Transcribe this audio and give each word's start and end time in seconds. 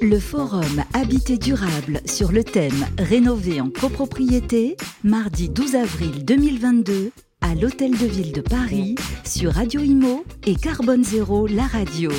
Le 0.00 0.18
forum 0.18 0.82
Habité 0.94 1.36
durable 1.36 2.00
sur 2.06 2.32
le 2.32 2.42
thème 2.42 2.86
Rénover 2.98 3.60
en 3.60 3.70
copropriété, 3.70 4.76
mardi 5.04 5.48
12 5.48 5.74
avril 5.74 6.24
2022 6.24 7.10
à 7.40 7.54
l'Hôtel 7.54 7.90
de 7.90 8.06
Ville 8.06 8.32
de 8.32 8.40
Paris 8.40 8.94
sur 9.24 9.52
Radio 9.52 9.80
Imo 9.82 10.24
et 10.46 10.54
Carbone 10.54 11.04
Zéro, 11.04 11.46
la 11.46 11.66
radio. 11.66 12.10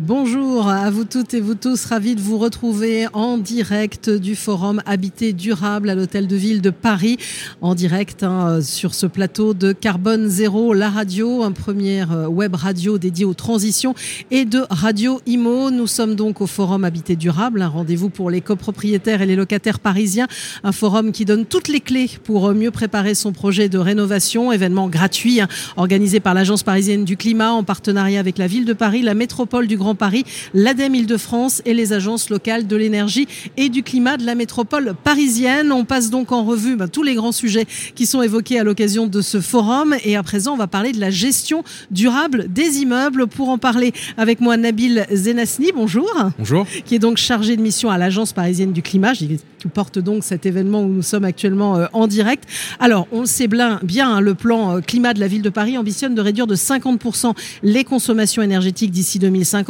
Bonjour 0.00 0.68
à 0.68 0.92
vous 0.92 1.02
toutes 1.02 1.34
et 1.34 1.40
vous 1.40 1.56
tous, 1.56 1.84
ravi 1.86 2.14
de 2.14 2.20
vous 2.20 2.38
retrouver 2.38 3.08
en 3.14 3.36
direct 3.36 4.08
du 4.08 4.36
forum 4.36 4.80
Habité 4.86 5.32
durable 5.32 5.90
à 5.90 5.96
l'hôtel 5.96 6.28
de 6.28 6.36
ville 6.36 6.60
de 6.60 6.70
Paris, 6.70 7.16
en 7.62 7.74
direct 7.74 8.22
hein, 8.22 8.60
sur 8.62 8.94
ce 8.94 9.06
plateau 9.06 9.54
de 9.54 9.72
Carbone 9.72 10.28
Zéro, 10.28 10.72
la 10.72 10.88
radio, 10.88 11.42
un 11.42 11.50
première 11.50 12.12
euh, 12.12 12.26
web 12.28 12.54
radio 12.54 12.96
dédiée 12.96 13.24
aux 13.24 13.34
transitions 13.34 13.96
et 14.30 14.44
de 14.44 14.62
Radio 14.70 15.20
Imo. 15.26 15.72
Nous 15.72 15.88
sommes 15.88 16.14
donc 16.14 16.40
au 16.40 16.46
forum 16.46 16.84
Habité 16.84 17.16
durable, 17.16 17.60
un 17.60 17.66
rendez-vous 17.66 18.08
pour 18.08 18.30
les 18.30 18.40
copropriétaires 18.40 19.20
et 19.20 19.26
les 19.26 19.34
locataires 19.34 19.80
parisiens, 19.80 20.28
un 20.62 20.70
forum 20.70 21.10
qui 21.10 21.24
donne 21.24 21.44
toutes 21.44 21.66
les 21.66 21.80
clés 21.80 22.08
pour 22.22 22.54
mieux 22.54 22.70
préparer 22.70 23.16
son 23.16 23.32
projet 23.32 23.68
de 23.68 23.78
rénovation, 23.78 24.52
événement 24.52 24.88
gratuit 24.88 25.40
hein, 25.40 25.48
organisé 25.76 26.20
par 26.20 26.34
l'Agence 26.34 26.62
parisienne 26.62 27.04
du 27.04 27.16
climat 27.16 27.50
en 27.50 27.64
partenariat 27.64 28.20
avec 28.20 28.38
la 28.38 28.46
ville 28.46 28.64
de 28.64 28.74
Paris, 28.74 29.02
la 29.02 29.14
métropole 29.14 29.66
du 29.66 29.76
Grand 29.76 29.87
Paris, 29.94 30.24
l'ADEME 30.54 30.94
Île-de-France 30.94 31.62
et 31.64 31.74
les 31.74 31.92
agences 31.92 32.30
locales 32.30 32.66
de 32.66 32.76
l'énergie 32.76 33.26
et 33.56 33.68
du 33.68 33.82
climat 33.82 34.16
de 34.16 34.24
la 34.24 34.34
métropole 34.34 34.94
parisienne. 35.04 35.72
On 35.72 35.84
passe 35.84 36.10
donc 36.10 36.32
en 36.32 36.44
revue 36.44 36.76
ben, 36.76 36.88
tous 36.88 37.02
les 37.02 37.14
grands 37.14 37.32
sujets 37.32 37.66
qui 37.94 38.06
sont 38.06 38.22
évoqués 38.22 38.58
à 38.58 38.64
l'occasion 38.64 39.06
de 39.06 39.20
ce 39.20 39.40
forum. 39.40 39.94
Et 40.04 40.16
à 40.16 40.22
présent, 40.22 40.54
on 40.54 40.56
va 40.56 40.66
parler 40.66 40.92
de 40.92 41.00
la 41.00 41.10
gestion 41.10 41.64
durable 41.90 42.46
des 42.48 42.78
immeubles. 42.78 43.26
Pour 43.26 43.48
en 43.48 43.58
parler 43.58 43.92
avec 44.16 44.40
moi, 44.40 44.56
Nabil 44.56 45.06
Zenasni, 45.12 45.72
bonjour. 45.74 46.10
Bonjour. 46.38 46.66
Qui 46.84 46.94
est 46.94 46.98
donc 46.98 47.18
chargé 47.18 47.56
de 47.56 47.62
mission 47.62 47.90
à 47.90 47.98
l'Agence 47.98 48.32
parisienne 48.32 48.72
du 48.72 48.82
climat, 48.82 49.12
qui 49.14 49.38
porte 49.72 49.98
donc 49.98 50.24
cet 50.24 50.46
événement 50.46 50.82
où 50.82 50.88
nous 50.88 51.02
sommes 51.02 51.24
actuellement 51.24 51.76
euh, 51.76 51.86
en 51.92 52.06
direct. 52.06 52.44
Alors, 52.80 53.06
on 53.12 53.20
le 53.20 53.26
sait 53.26 53.48
bien, 53.48 53.80
bien 53.82 54.10
hein, 54.10 54.20
le 54.20 54.34
plan 54.34 54.76
euh, 54.76 54.80
climat 54.80 55.14
de 55.14 55.20
la 55.20 55.28
ville 55.28 55.42
de 55.42 55.50
Paris 55.50 55.76
ambitionne 55.76 56.14
de 56.14 56.20
réduire 56.20 56.46
de 56.46 56.56
50% 56.56 57.34
les 57.62 57.84
consommations 57.84 58.42
énergétiques 58.42 58.90
d'ici 58.90 59.18
2050. 59.18 59.67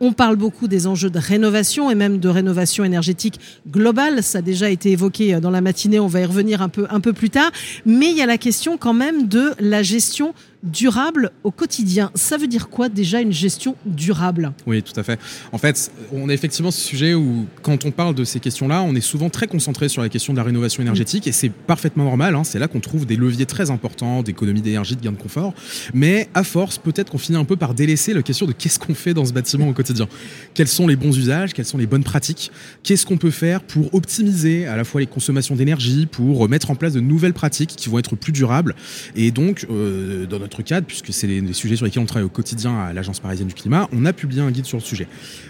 On 0.00 0.12
parle 0.12 0.36
beaucoup 0.36 0.68
des 0.68 0.86
enjeux 0.86 1.10
de 1.10 1.18
rénovation 1.18 1.90
et 1.90 1.94
même 1.94 2.18
de 2.18 2.28
rénovation 2.28 2.84
énergétique 2.84 3.40
globale. 3.68 4.22
Ça 4.22 4.38
a 4.38 4.42
déjà 4.42 4.70
été 4.70 4.90
évoqué 4.90 5.34
euh, 5.34 5.40
dans 5.40 5.50
la 5.50 5.60
matinée. 5.60 6.00
On 6.00 6.06
va 6.06 6.20
y 6.20 6.24
revenir 6.24 6.62
un 6.62 6.68
peu, 6.68 6.86
un 6.90 7.00
peu 7.00 7.12
plus 7.12 7.30
tard. 7.30 7.50
Mais 7.84 8.10
il 8.10 8.16
y 8.16 8.22
a 8.22 8.26
la 8.26 8.38
question 8.38 8.76
quand 8.76 8.94
même 8.94 9.28
de 9.28 9.52
la 9.60 9.82
gestion 9.82 10.34
durable 10.62 11.30
au 11.44 11.50
quotidien. 11.50 12.10
Ça 12.14 12.36
veut 12.36 12.48
dire 12.48 12.68
quoi 12.68 12.88
déjà 12.88 13.20
une 13.20 13.32
gestion 13.32 13.76
durable? 13.84 14.52
Oui, 14.66 14.82
tout 14.82 14.98
à 14.98 15.02
fait. 15.02 15.18
En 15.52 15.58
fait, 15.58 15.90
on 16.12 16.28
a 16.28 16.34
effectivement 16.34 16.70
ce 16.70 16.80
sujet 16.80 17.14
où, 17.14 17.46
quand 17.62 17.84
on 17.84 17.90
parle 17.90 18.14
de 18.14 18.24
ces 18.24 18.40
questions-là, 18.40 18.82
on 18.82 18.94
est 18.94 19.00
souvent 19.00 19.30
très 19.30 19.46
concentré 19.46 19.88
sur 19.88 20.02
la 20.02 20.08
question 20.08 20.32
de 20.32 20.38
la 20.38 20.44
rénovation 20.44 20.82
énergétique 20.82 21.26
et 21.26 21.32
c'est 21.32 21.50
parfaitement 21.50 22.04
normal. 22.04 22.34
Hein. 22.34 22.44
C'est 22.44 22.58
là 22.58 22.68
qu'on 22.68 22.80
trouve 22.80 23.06
des 23.06 23.16
leviers 23.16 23.46
très 23.46 23.70
importants 23.70 24.22
d'économie 24.22 24.60
d'énergie, 24.60 24.96
de 24.96 25.02
gain 25.02 25.12
de 25.12 25.16
confort. 25.16 25.54
Mais 25.94 26.28
à 26.34 26.42
force, 26.42 26.78
peut-être 26.78 27.10
qu'on 27.10 27.18
finit 27.18 27.38
un 27.38 27.44
peu 27.44 27.56
par 27.56 27.74
délaisser 27.74 28.12
la 28.12 28.22
question 28.22 28.46
de 28.46 28.52
qu'est-ce 28.52 28.78
qu'on 28.78 28.94
fait 28.94 29.14
dans 29.14 29.24
ce 29.24 29.32
bâtiment 29.36 29.68
au 29.68 29.72
quotidien. 29.72 30.08
Quels 30.54 30.68
sont 30.68 30.86
les 30.86 30.96
bons 30.96 31.16
usages? 31.16 31.52
Quelles 31.52 31.66
sont 31.66 31.78
les 31.78 31.86
bonnes 31.86 32.04
pratiques? 32.04 32.50
Qu'est-ce 32.82 33.06
qu'on 33.06 33.18
peut 33.18 33.30
faire 33.30 33.62
pour 33.62 33.94
optimiser 33.94 34.66
à 34.66 34.76
la 34.76 34.84
fois 34.84 35.00
les 35.00 35.06
consommations 35.06 35.54
d'énergie, 35.54 36.06
pour 36.06 36.48
mettre 36.48 36.70
en 36.70 36.74
place 36.74 36.94
de 36.94 37.00
nouvelles 37.00 37.34
pratiques 37.34 37.74
qui 37.76 37.88
vont 37.88 37.98
être 37.98 38.16
plus 38.16 38.32
durables? 38.32 38.74
Et 39.14 39.30
donc, 39.30 39.66
euh, 39.70 40.26
dans 40.26 40.38
notre 40.38 40.62
cadre, 40.62 40.86
puisque 40.86 41.12
c'est 41.12 41.26
les, 41.26 41.52
sujets 41.52 41.76
sur 41.76 41.84
lesquels 41.84 42.02
on 42.02 42.06
travaille 42.06 42.26
au 42.26 42.30
quotidien 42.30 42.78
à 42.78 42.92
l'Agence 42.92 43.20
parisienne 43.20 43.48
du 43.48 43.54
climat, 43.54 43.88
on 43.92 44.04
a 44.04 44.12
publié 44.12 44.42
un 44.42 44.50
guide 44.50 44.66
sur 44.66 44.78
le 44.78 44.82
sujet. 44.82 45.06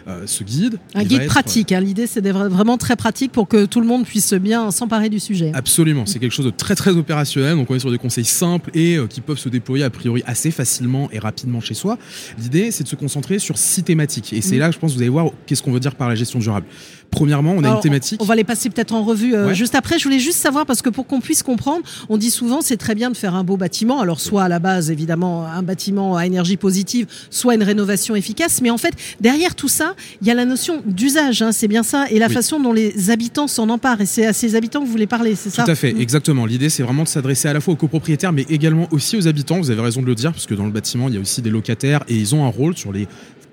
Euh, 0.09 0.27
ce 0.27 0.45
guide. 0.45 0.79
Un 0.95 1.05
guide 1.05 1.27
pratique, 1.27 1.73
hein. 1.73 1.81
l'idée 1.81 2.07
c'est 2.07 2.27
vraiment 2.27 2.77
très 2.79 2.97
pratique 2.97 3.33
pour 3.33 3.49
que 3.49 3.67
tout 3.67 3.81
le 3.81 3.87
monde 3.87 4.05
puisse 4.05 4.35
bien 4.35 4.71
s'emparer 4.71 5.09
du 5.09 5.21
sujet. 5.21 5.53
Absolument, 5.55 6.07
c'est 6.07 6.19
quelque 6.19 6.33
chose 6.33 6.47
de 6.47 6.51
très 6.51 6.75
très 6.75 6.93
opérationnel, 6.93 7.57
donc 7.57 7.71
on 7.71 7.75
est 7.75 7.81
sur 7.81 7.91
des 7.91 7.99
conseils 7.99 8.25
simples 8.25 8.71
et 8.75 8.97
euh, 8.97 9.07
qui 9.07 9.21
peuvent 9.21 9.39
se 9.39 9.49
déployer 9.49 9.85
a 9.85 9.91
priori 9.91 10.23
assez 10.27 10.51
facilement 10.51 11.09
et 11.13 11.19
rapidement 11.19 11.61
chez 11.61 11.75
soi. 11.75 11.99
L'idée 12.39 12.71
c'est 12.71 12.85
de 12.85 12.89
se 12.89 12.97
concentrer 12.97 13.39
sur 13.39 13.59
six 13.59 13.76
thématiques 13.83 14.33
et 14.33 14.41
c'est 14.41 14.57
mm. 14.57 14.61
là 14.61 14.71
je 14.71 14.79
pense 14.79 14.93
que 14.93 14.97
vous 14.97 15.03
allez 15.03 15.11
voir 15.11 15.27
qu'est-ce 15.47 15.63
qu'on 15.63 15.73
veut 15.73 15.81
dire 15.81 15.95
par 15.95 16.09
la 16.09 16.15
gestion 16.15 16.39
durable. 16.39 16.67
Premièrement, 17.11 17.55
on 17.57 17.65
a 17.65 17.69
une 17.69 17.81
thématique. 17.81 18.21
On 18.21 18.25
va 18.25 18.35
les 18.35 18.45
passer 18.45 18.69
peut-être 18.69 18.93
en 18.93 19.03
revue 19.03 19.35
euh, 19.35 19.55
juste 19.55 19.75
après. 19.75 19.99
Je 19.99 20.05
voulais 20.05 20.19
juste 20.19 20.39
savoir, 20.39 20.67
parce 20.67 20.83
que 20.83 20.91
pour 20.91 21.07
qu'on 21.07 21.21
puisse 21.21 21.43
comprendre, 21.43 21.83
on 22.09 22.17
dit 22.17 22.31
souvent 22.31 22.61
c'est 22.61 22.77
très 22.77 22.95
bien 22.95 23.11
de 23.11 23.17
faire 23.17 23.35
un 23.35 23.45
beau 23.45 23.57
bâtiment. 23.57 24.01
Alors, 24.01 24.21
soit 24.21 24.45
à 24.45 24.49
la 24.49 24.59
base, 24.59 24.91
évidemment, 24.91 25.47
un 25.47 25.63
bâtiment 25.63 26.17
à 26.17 26.27
énergie 26.27 26.57
positive, 26.57 27.07
soit 27.31 27.55
une 27.55 27.63
rénovation 27.63 28.17
efficace. 28.17 28.61
Mais 28.61 28.71
en 28.71 28.79
fait, 28.79 28.95
derrière 29.21 29.55
tout 29.55 29.69
ça, 29.69 29.95
il 30.21 30.27
y 30.27 30.31
a 30.31 30.35
la 30.35 30.45
notion 30.45 30.83
d'usage. 30.85 31.43
Hein, 31.43 31.53
c'est 31.53 31.69
bien 31.69 31.83
ça. 31.83 32.07
Et 32.11 32.19
la 32.19 32.29
façon 32.29 32.61
dont 32.61 32.73
les 32.73 33.11
habitants 33.11 33.47
s'en 33.47 33.69
emparent. 33.69 34.01
Et 34.01 34.07
c'est 34.07 34.27
à 34.27 34.33
ces 34.33 34.55
habitants 34.55 34.81
que 34.81 34.87
vous 34.87 34.93
voulez 34.93 35.07
parler, 35.07 35.35
c'est 35.35 35.51
ça 35.51 35.65
Tout 35.65 35.71
à 35.71 35.75
fait, 35.75 35.95
exactement. 35.99 36.45
L'idée, 36.45 36.69
c'est 36.69 36.83
vraiment 36.83 37.05
de 37.05 37.09
s'adresser 37.09 37.49
à 37.49 37.53
la 37.53 37.61
fois 37.61 37.75
aux 37.75 37.79
copropriétaires, 37.79 38.33
mais 38.33 38.45
également 38.51 38.89
aussi 38.91 39.17
aux 39.17 39.29
habitants. 39.29 39.59
Vous 39.59 39.71
avez 39.71 39.81
raison 39.83 40.03
de 40.03 40.07
le 40.07 40.15
dire, 40.15 40.33
parce 40.33 40.47
que 40.47 40.55
dans 40.55 40.67
le 40.67 40.73
bâtiment, 40.73 41.09
il 41.09 41.15
y 41.15 41.19
a 41.19 41.21
aussi 41.21 41.41
des 41.41 41.51
locataires 41.51 42.05
et 42.09 42.15
ils 42.15 42.35
ont 42.35 42.45
un 42.45 42.51
rôle 42.51 42.77
sur 42.77 42.93
les 42.93 43.07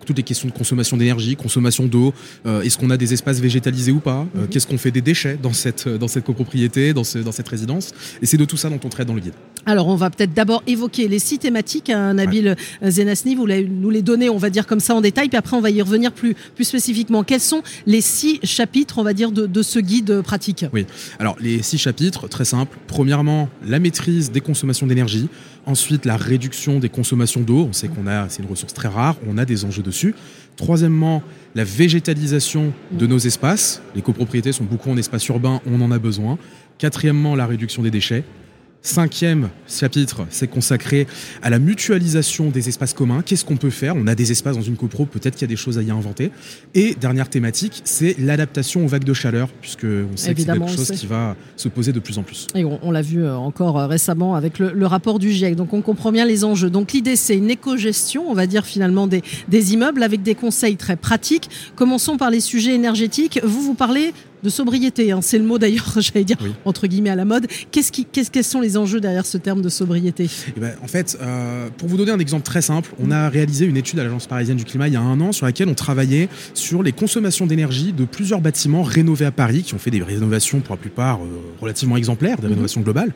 toutes 0.06 0.18
les 0.18 0.24
questions 0.24 0.48
de 0.48 0.54
consommation 0.54 0.98
d'énergie, 0.98 1.36
consommation 1.36 1.86
d'eau, 1.86 2.14
euh, 2.46 2.62
est-ce 2.62 2.78
qu'on 2.78 2.90
a 2.90 2.98
des 2.98 3.14
espaces 3.14 3.40
végétalisés 3.40 3.92
ou 3.92 4.00
pas, 4.00 4.26
euh, 4.36 4.42
mhm. 4.42 4.48
qu'est-ce 4.50 4.68
qu'on 4.68 4.78
fait 4.78 4.92
des 4.92 5.02
déchets 5.02 5.38
dans 5.42 5.54
cette, 5.54 5.88
dans 5.88 6.08
cette 6.08 6.24
copropriété, 6.24 6.94
dans, 6.94 7.04
ce, 7.04 7.20
dans 7.20 7.32
cette 7.32 7.48
résidence, 7.48 7.92
et 8.22 8.26
c'est 8.26 8.38
de 8.38 8.46
tout 8.46 8.58
ça 8.58 8.70
dont 8.70 8.80
on 8.84 8.90
traite 8.90 9.08
dans 9.08 9.14
le 9.16 9.22
guide. 9.22 9.34
Alors 9.66 9.88
on 9.88 9.96
va 9.96 10.10
peut-être 10.10 10.34
d'abord 10.34 10.62
évoquer 10.68 11.08
les 11.08 11.20
six 11.20 11.40
thématiques, 11.40 11.90
hein, 11.90 12.16
Nabil 12.16 12.56
Zenasni, 12.86 13.36
vous 13.36 13.48
nous 13.48 13.90
les 13.90 14.02
donnez, 14.02 14.30
on 14.30 14.38
va 14.38 14.50
dire 14.50 14.68
comme 14.68 14.80
ça 14.82 14.94
en 14.94 15.02
détail, 15.02 15.30
puis 15.30 15.38
après 15.38 15.56
on 15.56 15.62
va 15.62 15.70
y 15.70 15.82
revenir 15.82 16.12
plus, 16.12 16.36
plus 16.56 16.66
spécifiquement. 16.66 17.24
Quels 17.24 17.40
sont 17.40 17.64
les 17.86 18.02
six 18.02 18.40
chapitres, 18.44 18.98
on 18.98 19.04
va 19.04 19.14
dire, 19.14 19.32
de, 19.32 19.46
de 19.46 19.62
ce 19.62 19.80
guide 19.80 20.22
pratique? 20.22 20.66
Oui, 20.74 20.86
alors 21.20 21.38
les 21.40 21.62
six 21.64 21.78
chapitres, 21.78 22.28
très 22.28 22.46
simples. 22.46 22.78
Premièrement, 22.88 23.50
la 23.66 23.80
maîtrise 23.80 24.32
des 24.32 24.42
consommations 24.42 24.88
d'énergie. 24.88 25.30
Ensuite, 25.66 26.06
la 26.06 26.18
réduction 26.18 26.80
des 26.80 26.90
consommations 26.90 27.42
d'eau. 27.42 27.68
On 27.70 27.74
sait 27.74 27.88
qu'on 27.88 28.06
a, 28.06 28.28
c'est 28.30 28.42
une 28.42 28.50
ressource 28.50 28.74
très 28.74 28.90
rare, 28.90 29.16
on 29.28 29.38
a 29.38 29.46
des 29.46 29.64
enjeux 29.64 29.84
dessus. 29.84 30.14
Troisièmement, 30.58 31.24
la 31.56 31.64
végétalisation 31.64 32.74
de 32.92 33.08
nos 33.08 33.18
espaces. 33.18 33.82
Les 33.96 34.02
copropriétés 34.02 34.52
sont 34.52 34.66
beaucoup 34.66 34.90
en 34.90 34.98
espace 34.98 35.28
urbain, 35.28 35.62
on 35.66 35.82
en 35.82 35.92
a 35.92 36.00
besoin. 36.00 36.38
Quatrièmement, 36.78 37.36
la 37.36 37.46
réduction 37.46 37.82
des 37.82 37.92
déchets. 37.92 38.24
Cinquième 38.86 39.48
chapitre, 39.66 40.26
c'est 40.30 40.50
consacré 40.50 41.08
à 41.42 41.50
la 41.50 41.58
mutualisation 41.58 42.50
des 42.50 42.68
espaces 42.68 42.94
communs. 42.94 43.22
Qu'est-ce 43.22 43.46
qu'on 43.46 43.56
peut 43.56 43.70
faire? 43.70 43.96
On 43.96 44.08
a 44.08 44.14
des 44.14 44.34
espaces 44.34 44.58
dans 44.58 44.62
une 44.62 44.76
copro, 44.76 45.06
peut-être 45.06 45.36
qu'il 45.36 45.44
y 45.44 45.46
a 45.46 45.48
des 45.48 45.56
choses 45.56 45.78
à 45.78 45.82
y 45.82 45.90
inventer. 45.90 46.32
Et 46.74 46.94
dernière 46.94 47.30
thématique, 47.30 47.82
c'est 47.86 48.14
l'adaptation 48.20 48.84
aux 48.84 48.90
vagues 48.90 49.06
de 49.06 49.14
chaleur, 49.14 49.48
puisque 49.62 49.86
on 49.86 50.18
sait 50.18 50.34
que 50.34 50.42
c'est 50.42 50.48
quelque 50.48 50.68
chose 50.68 50.92
qui 50.92 51.08
va 51.08 51.38
se 51.56 51.70
poser 51.70 51.94
de 51.94 52.02
plus 52.02 52.18
en 52.18 52.24
plus. 52.24 52.48
Et 52.56 52.66
on, 52.66 52.92
l'a 52.92 53.02
vu 53.02 53.24
euh, 53.24 53.38
encore 53.38 53.80
euh, 53.80 53.88
récemment 53.88 54.36
avec 54.36 54.60
le, 54.60 54.86
rapport 54.86 55.18
du 55.18 55.32
GIEC. 55.32 55.56
Donc 55.56 55.72
on 55.72 55.82
comprend 55.82 56.12
bien 56.12 56.26
les 56.26 56.44
enjeux. 56.44 56.70
Donc 56.70 56.92
l'idée, 56.92 57.16
c'est 57.16 57.38
une 57.38 57.52
éco-gestion, 57.52 58.30
on 58.30 58.34
va 58.34 58.48
dire 58.48 58.66
finalement 58.66 59.08
des, 59.08 59.22
des 59.48 59.74
immeubles 59.74 60.04
avec 60.04 60.24
des 60.24 60.36
conseils 60.36 60.76
très 60.76 60.98
pratiques. 60.98 61.50
Commençons 61.78 62.18
par 62.18 62.30
les 62.30 62.42
sujets 62.42 62.76
énergétiques. 62.76 63.40
Vous, 63.46 63.62
vous 63.62 63.76
parlez 63.76 64.12
de 64.44 64.50
sobriété. 64.50 65.12
Hein. 65.12 65.22
C'est 65.22 65.38
le 65.38 65.46
mot 65.46 65.58
d'ailleurs, 65.58 65.94
j'allais 65.98 66.26
dire, 66.26 66.38
entre 66.66 66.88
guillemets, 66.88 67.10
à 67.10 67.16
la 67.16 67.26
mode. 67.26 67.48
Qu'est-ce 67.72 67.92
qui, 67.92 68.06
qu'est-ce, 68.06 68.30
quels 68.30 68.44
sont 68.44 68.62
les 68.62 68.78
enjeux 68.78 69.00
derrière 69.00 69.26
ce 69.26 69.38
terme 69.38 69.62
de 69.62 69.70
sobriété? 69.70 70.30
Eh 70.56 70.60
ben, 70.60 70.74
En 70.84 70.88
fait, 70.88 71.18
euh, 71.22 71.70
pour 71.78 71.88
vous 71.88 71.98
donner 71.98 72.12
un 72.12 72.20
exemple 72.20 72.44
très 72.44 72.62
simple, 72.62 72.92
on 73.00 73.12
a 73.12 73.30
réalisé 73.30 73.66
une 73.66 73.78
étude 73.78 74.00
à 74.00 74.04
l'Agence 74.04 74.28
parisienne 74.28 74.58
du 74.58 74.66
climat 74.66 74.88
il 74.88 74.94
y 74.94 74.98
a 74.98 75.02
un 75.02 75.20
an 75.22 75.32
sur 75.32 75.46
laquelle 75.46 75.70
on 75.70 75.74
travaillait 75.74 76.30
sur 76.54 76.84
les 76.84 76.92
consommations 76.92 77.46
d'énergie 77.46 77.94
de 77.94 78.06
plusieurs 78.06 78.42
bâtiments 78.42 78.84
rénovés 78.84 79.26
à 79.26 79.32
Paris, 79.32 79.64
qui 79.64 79.74
ont 79.74 79.80
fait 79.80 79.92
des 79.92 80.04
rénovations 80.04 80.60
pour 80.60 80.76
la 80.76 80.82
plupart 80.82 81.22
euh, 81.22 81.28
relativement 81.62 81.98
exemplaires, 81.98 82.38
des 82.38 82.44
mhm. 82.44 82.54
rénovations 82.54 82.82
globales, 82.82 83.14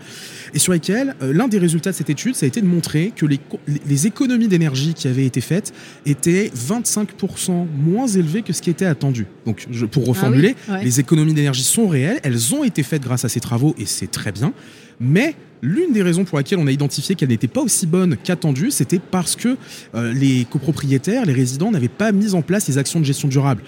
et 0.53 0.59
sur 0.59 0.73
lesquelles 0.73 1.15
euh, 1.21 1.33
l'un 1.33 1.47
des 1.47 1.59
résultats 1.59 1.91
de 1.91 1.95
cette 1.95 2.09
étude, 2.09 2.35
ça 2.35 2.45
a 2.45 2.47
été 2.47 2.61
de 2.61 2.67
montrer 2.67 3.11
que 3.15 3.25
les, 3.25 3.39
les 3.85 4.07
économies 4.07 4.47
d'énergie 4.47 4.93
qui 4.93 5.07
avaient 5.07 5.25
été 5.25 5.41
faites 5.41 5.73
étaient 6.05 6.51
25% 6.55 7.65
moins 7.77 8.07
élevées 8.07 8.41
que 8.41 8.53
ce 8.53 8.61
qui 8.61 8.69
était 8.69 8.85
attendu. 8.85 9.25
Donc, 9.45 9.67
je, 9.69 9.85
pour 9.85 10.03
ah 10.05 10.09
reformuler, 10.09 10.55
les 10.83 10.99
économies 10.99 11.16
économies 11.17 11.33
d'énergie 11.33 11.63
sont 11.63 11.87
réelles, 11.87 12.19
elles 12.21 12.53
ont 12.53 12.63
été 12.63 12.83
faites 12.83 13.01
grâce 13.01 13.25
à 13.25 13.29
ces 13.29 13.39
travaux 13.39 13.73
et 13.79 13.87
c'est 13.87 14.11
très 14.11 14.31
bien. 14.31 14.53
Mais 14.99 15.33
l'une 15.63 15.91
des 15.91 16.03
raisons 16.03 16.25
pour 16.25 16.37
laquelle 16.37 16.59
on 16.59 16.67
a 16.67 16.71
identifié 16.71 17.15
qu'elles 17.15 17.29
n'étaient 17.29 17.47
pas 17.47 17.61
aussi 17.61 17.87
bonnes 17.87 18.17
qu'attendues, 18.23 18.69
c'était 18.69 18.99
parce 18.99 19.35
que 19.35 19.57
euh, 19.95 20.13
les 20.13 20.45
copropriétaires, 20.45 21.25
les 21.25 21.33
résidents 21.33 21.71
n'avaient 21.71 21.87
pas 21.87 22.11
mis 22.11 22.35
en 22.35 22.43
place 22.43 22.67
les 22.67 22.77
actions 22.77 22.99
de 22.99 23.05
gestion 23.05 23.27
durable. 23.27 23.63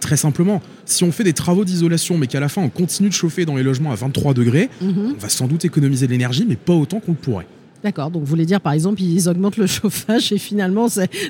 Très 0.00 0.16
simplement, 0.16 0.62
si 0.86 1.04
on 1.04 1.12
fait 1.12 1.24
des 1.24 1.34
travaux 1.34 1.66
d'isolation 1.66 2.16
mais 2.16 2.26
qu'à 2.26 2.40
la 2.40 2.48
fin 2.48 2.62
on 2.62 2.70
continue 2.70 3.10
de 3.10 3.14
chauffer 3.14 3.44
dans 3.44 3.56
les 3.56 3.62
logements 3.62 3.92
à 3.92 3.96
23 3.96 4.32
degrés, 4.32 4.70
mhm. 4.80 5.12
on 5.14 5.20
va 5.20 5.28
sans 5.28 5.46
doute 5.46 5.66
économiser 5.66 6.06
de 6.06 6.12
l'énergie 6.12 6.46
mais 6.48 6.56
pas 6.56 6.72
autant 6.72 7.00
qu'on 7.00 7.12
le 7.12 7.18
pourrait. 7.18 7.46
D'accord, 7.84 8.10
donc 8.10 8.22
vous 8.22 8.28
voulez 8.28 8.46
dire 8.46 8.62
par 8.62 8.72
exemple 8.72 9.02
ils 9.02 9.28
augmentent 9.28 9.58
le 9.58 9.66
chauffage 9.68 10.32
et 10.32 10.38
finalement 10.38 10.86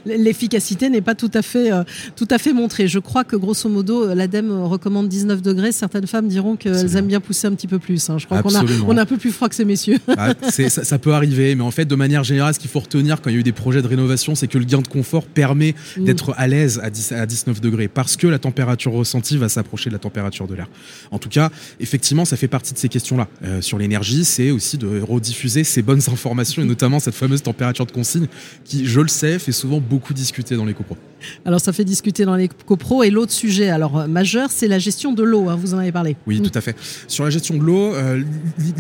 l'efficacité 0.07 0.89
n'est 0.89 1.01
pas 1.01 1.17
tout 1.17 1.31
à, 1.35 1.43
fait, 1.43 1.73
euh, 1.73 1.83
tout 2.15 2.29
à 2.31 2.39
fait 2.39 2.53
montrée. 2.53 2.87
Je 2.87 3.01
crois 3.01 3.25
que 3.25 3.35
grosso 3.35 3.69
modo 3.69 4.15
l'ADEME 4.15 4.63
recommande 4.63 5.09
19 5.09 5.43
degrés, 5.43 5.73
certaines 5.73 6.07
femmes 6.07 6.29
diront 6.29 6.55
qu'elles 6.55 6.95
aiment 6.95 7.09
bien 7.09 7.19
pousser 7.19 7.49
un 7.49 7.55
petit 7.55 7.67
peu 7.67 7.81
plus. 7.81 8.09
Hein. 8.09 8.19
Je 8.19 8.27
crois 8.27 8.41
qu'on 8.41 8.55
a, 8.55 8.63
on 8.87 8.97
a 8.97 9.03
un 9.03 9.07
peu 9.07 9.17
plus 9.17 9.33
froid 9.33 9.49
que 9.49 9.57
ces 9.57 9.65
messieurs. 9.65 9.99
Ah, 10.17 10.35
ça, 10.49 10.85
ça, 10.85 10.99
peut 11.01 11.13
arriver, 11.13 11.57
mais 11.57 11.65
en 11.65 11.73
fait 11.73 11.87
de 11.87 11.95
manière 11.97 12.23
générale 12.23 12.55
ce 12.55 12.61
qu'il 12.61 12.71
faut 12.71 12.79
retenir 12.79 13.21
quand 13.21 13.31
il 13.31 13.33
y 13.33 13.37
a 13.37 13.41
eu 13.41 13.43
des 13.43 13.51
projets 13.51 13.83
de 13.83 13.89
rénovation 13.89 14.37
c'est 14.37 14.47
que 14.47 14.59
le 14.59 14.65
gain 14.65 14.81
de 14.81 14.87
confort 14.87 15.27
permet 15.27 15.75
mm. 15.97 16.05
d'être 16.05 16.35
à 16.37 16.47
l'aise 16.47 16.81
à, 16.85 16.91
10, 16.91 17.13
à 17.13 17.27
19 17.27 17.61
degrés 17.61 17.89
parce 17.89 18.17
que 18.17 18.29
la 18.29 18.39
température 18.39 18.93
ressentie 18.93 19.39
va 19.39 19.49
s'approcher 19.49 19.91
de 19.91 19.95
la 19.95 19.99
température 19.99 20.47
de 20.47 20.55
l'air. 20.55 20.69
En 21.11 21.19
tout 21.19 21.29
cas, 21.29 21.51
effectivement 21.81 22.25
ça 22.25 22.37
fait 22.37 22.47
partie 22.47 22.75
de 22.75 22.79
ces 22.79 22.89
questions-là. 22.89 23.27
Euh, 23.45 23.61
sur 23.61 23.77
l'énergie, 23.77 24.25
c'est 24.25 24.53
aussi 24.53 24.79
de 24.79 25.01
rediffuser 25.01 25.65
ces 25.65 25.83
bonnes 25.83 26.03
informations 26.07 26.44
et 26.45 26.65
notamment 26.65 27.01
cette 27.01 27.15
fameuse 27.15 27.43
température 27.43 27.87
de 27.87 27.93
consigne 27.93 28.27
qui, 28.65 28.87
je 28.87 29.01
le 29.01 29.09
sais, 29.09 29.39
fait 29.39 29.53
souvent 29.53 29.81
beaucoup 29.81 30.15
discuter 30.15 30.57
dans 30.57 30.65
les 30.65 30.75
copros. 30.75 30.97
Alors 31.45 31.61
ça 31.61 31.73
fait 31.73 31.85
discuter 31.85 32.25
dans 32.25 32.37
les 32.37 32.49
copros 32.49 33.03
et 33.03 33.11
l'autre 33.11 33.33
sujet 33.33 33.71
alors 33.71 33.99
euh, 33.99 34.07
majeur, 34.07 34.51
c'est 34.51 34.69
la 34.69 34.79
gestion 34.79 35.13
de 35.13 35.23
l'eau. 35.23 35.49
Hein, 35.49 35.57
vous 35.57 35.75
en 35.75 35.79
avez 35.79 35.93
parlé. 35.93 36.17
Oui, 36.27 36.41
tout 36.41 36.53
à 36.55 36.61
fait. 36.61 36.77
Sur 37.09 37.25
la 37.25 37.31
gestion 37.31 37.57
de 37.57 37.63
l'eau, 37.63 37.95
euh, 37.95 38.23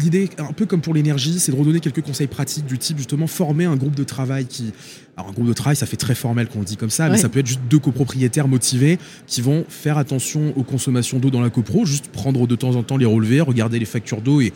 l'idée, 0.02 0.28
un 0.38 0.52
peu 0.52 0.66
comme 0.66 0.80
pour 0.80 0.94
l'énergie, 0.94 1.38
c'est 1.38 1.52
de 1.52 1.56
redonner 1.56 1.80
quelques 1.80 2.02
conseils 2.02 2.26
pratiques 2.26 2.66
du 2.66 2.78
type 2.78 2.98
justement 2.98 3.26
former 3.26 3.64
un 3.64 3.76
groupe 3.76 3.94
de 3.94 4.04
travail 4.04 4.46
qui 4.46 4.72
alors 5.16 5.30
un 5.30 5.32
groupe 5.32 5.46
de 5.46 5.52
travail, 5.52 5.76
ça 5.76 5.86
fait 5.86 5.96
très 5.96 6.14
formel 6.14 6.48
qu'on 6.48 6.58
le 6.60 6.64
dit 6.64 6.76
comme 6.76 6.90
ça, 6.90 7.08
mais 7.08 7.18
ça 7.18 7.28
peut 7.28 7.38
être 7.38 7.46
juste 7.46 7.60
deux 7.70 7.78
copropriétaires 7.78 8.48
motivés 8.48 8.98
qui 9.26 9.42
vont 9.42 9.64
faire 9.68 9.96
attention 9.96 10.52
aux 10.56 10.64
consommations 10.64 11.18
d'eau 11.18 11.30
dans 11.30 11.40
la 11.40 11.50
copro, 11.50 11.84
juste 11.84 12.08
prendre 12.08 12.46
de 12.48 12.56
temps 12.56 12.74
en 12.74 12.82
temps 12.82 12.96
les 12.96 13.06
relevés, 13.06 13.40
regarder 13.40 13.78
les 13.78 13.84
factures 13.84 14.20
d'eau 14.20 14.40
et 14.40 14.52